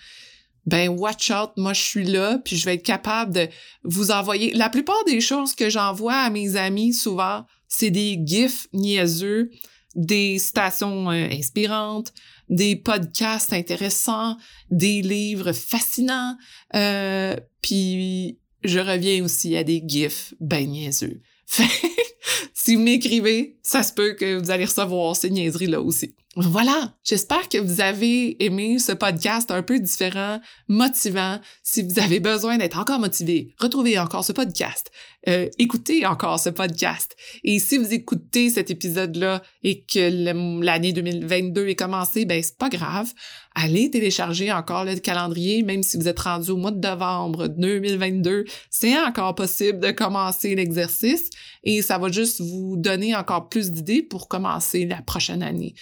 ben 0.66 0.88
watch 0.90 1.30
out, 1.30 1.50
moi 1.56 1.72
je 1.72 1.82
suis 1.82 2.04
là, 2.04 2.38
puis 2.44 2.56
je 2.56 2.64
vais 2.64 2.74
être 2.74 2.84
capable 2.84 3.34
de 3.34 3.48
vous 3.84 4.10
envoyer. 4.10 4.52
La 4.52 4.68
plupart 4.68 5.04
des 5.06 5.20
choses 5.20 5.54
que 5.54 5.68
j'envoie 5.70 6.14
à 6.14 6.30
mes 6.30 6.56
amis, 6.56 6.92
souvent, 6.92 7.44
c'est 7.68 7.90
des 7.90 8.20
gifs 8.24 8.68
niaiseux, 8.72 9.50
des 9.94 10.38
citations 10.38 11.10
euh, 11.10 11.28
inspirantes, 11.30 12.12
des 12.48 12.76
podcasts 12.76 13.52
intéressants, 13.52 14.36
des 14.70 15.02
livres 15.02 15.52
fascinants, 15.52 16.36
euh, 16.74 17.36
puis 17.60 18.38
je 18.62 18.78
reviens 18.78 19.24
aussi 19.24 19.56
à 19.56 19.64
des 19.64 19.82
gifs 19.86 20.34
ben 20.40 20.68
niaiseux. 20.68 21.20
si 22.54 22.76
vous 22.76 22.82
m'écrivez, 22.82 23.58
ça 23.62 23.82
se 23.82 23.92
peut 23.92 24.14
que 24.14 24.38
vous 24.38 24.50
allez 24.50 24.64
recevoir 24.64 25.16
ces 25.16 25.30
niaiseries-là 25.30 25.80
aussi. 25.80 26.14
Voilà, 26.36 26.94
j'espère 27.04 27.46
que 27.50 27.58
vous 27.58 27.82
avez 27.82 28.42
aimé 28.42 28.78
ce 28.78 28.92
podcast 28.92 29.50
un 29.50 29.62
peu 29.62 29.78
différent, 29.78 30.40
motivant. 30.66 31.38
Si 31.62 31.82
vous 31.82 31.98
avez 31.98 32.20
besoin 32.20 32.56
d'être 32.56 32.78
encore 32.78 33.00
motivé, 33.00 33.54
retrouvez 33.58 33.98
encore 33.98 34.24
ce 34.24 34.32
podcast, 34.32 34.90
euh, 35.28 35.50
écoutez 35.58 36.06
encore 36.06 36.40
ce 36.40 36.48
podcast. 36.48 37.14
Et 37.44 37.58
si 37.58 37.76
vous 37.76 37.92
écoutez 37.92 38.48
cet 38.48 38.70
épisode-là 38.70 39.42
et 39.62 39.82
que 39.82 40.62
l'année 40.64 40.94
2022 40.94 41.68
est 41.68 41.74
commencée, 41.74 42.24
ben 42.24 42.42
c'est 42.42 42.56
pas 42.56 42.70
grave. 42.70 43.12
Allez 43.54 43.90
télécharger 43.90 44.50
encore 44.50 44.86
le 44.86 44.96
calendrier, 44.96 45.62
même 45.62 45.82
si 45.82 45.98
vous 45.98 46.08
êtes 46.08 46.20
rendu 46.20 46.50
au 46.50 46.56
mois 46.56 46.70
de 46.70 46.80
novembre 46.80 47.48
2022, 47.48 48.46
c'est 48.70 48.98
encore 48.98 49.34
possible 49.34 49.80
de 49.80 49.90
commencer 49.90 50.54
l'exercice 50.54 51.28
et 51.62 51.82
ça 51.82 51.98
va 51.98 52.10
juste 52.10 52.40
vous 52.40 52.76
donner 52.78 53.14
encore 53.14 53.50
plus 53.50 53.70
d'idées 53.70 54.02
pour 54.02 54.28
commencer 54.28 54.86
la 54.86 55.02
prochaine 55.02 55.42
année. 55.42 55.74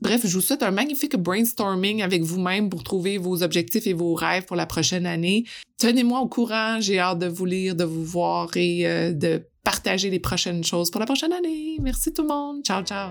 Bref, 0.00 0.26
je 0.26 0.34
vous 0.34 0.40
souhaite 0.40 0.62
un 0.62 0.70
magnifique 0.70 1.16
brainstorming 1.16 2.02
avec 2.02 2.22
vous-même 2.22 2.68
pour 2.68 2.84
trouver 2.84 3.18
vos 3.18 3.42
objectifs 3.42 3.86
et 3.86 3.94
vos 3.94 4.14
rêves 4.14 4.44
pour 4.44 4.56
la 4.56 4.66
prochaine 4.66 5.06
année. 5.06 5.44
Tenez-moi 5.78 6.20
au 6.20 6.28
courant, 6.28 6.80
j'ai 6.80 6.98
hâte 6.98 7.18
de 7.18 7.26
vous 7.26 7.46
lire, 7.46 7.74
de 7.74 7.84
vous 7.84 8.04
voir 8.04 8.56
et 8.56 8.86
euh, 8.86 9.12
de 9.12 9.42
partager 9.64 10.10
les 10.10 10.20
prochaines 10.20 10.64
choses 10.64 10.90
pour 10.90 11.00
la 11.00 11.06
prochaine 11.06 11.32
année. 11.32 11.76
Merci 11.80 12.12
tout 12.12 12.22
le 12.22 12.28
monde. 12.28 12.62
Ciao, 12.64 12.82
ciao. 12.82 13.10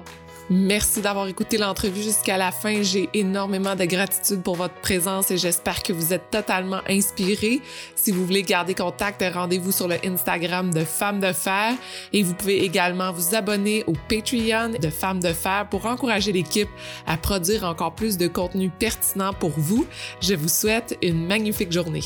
Merci 0.51 1.01
d'avoir 1.01 1.27
écouté 1.27 1.57
l'entrevue 1.57 2.03
jusqu'à 2.03 2.37
la 2.37 2.51
fin. 2.51 2.83
J'ai 2.83 3.09
énormément 3.15 3.75
de 3.75 3.85
gratitude 3.85 4.43
pour 4.43 4.55
votre 4.55 4.75
présence 4.75 5.31
et 5.31 5.37
j'espère 5.37 5.81
que 5.81 5.91
vous 5.91 6.13
êtes 6.13 6.29
totalement 6.29 6.81
inspirés. 6.87 7.61
Si 7.95 8.11
vous 8.11 8.23
voulez 8.23 8.43
garder 8.43 8.75
contact, 8.75 9.23
rendez-vous 9.33 9.71
sur 9.71 9.87
le 9.87 9.95
Instagram 10.05 10.71
de 10.71 10.83
Femmes 10.83 11.19
de 11.19 11.33
Fer 11.33 11.73
et 12.13 12.21
vous 12.21 12.35
pouvez 12.35 12.63
également 12.63 13.11
vous 13.11 13.33
abonner 13.33 13.83
au 13.87 13.93
Patreon 14.07 14.73
de 14.79 14.89
Femmes 14.91 15.19
de 15.19 15.33
Fer 15.33 15.67
pour 15.71 15.87
encourager 15.87 16.31
l'équipe 16.31 16.69
à 17.07 17.17
produire 17.17 17.63
encore 17.63 17.95
plus 17.95 18.17
de 18.17 18.27
contenu 18.27 18.69
pertinent 18.69 19.33
pour 19.33 19.53
vous. 19.57 19.87
Je 20.21 20.35
vous 20.35 20.49
souhaite 20.49 20.95
une 21.01 21.25
magnifique 21.25 21.71
journée. 21.71 22.03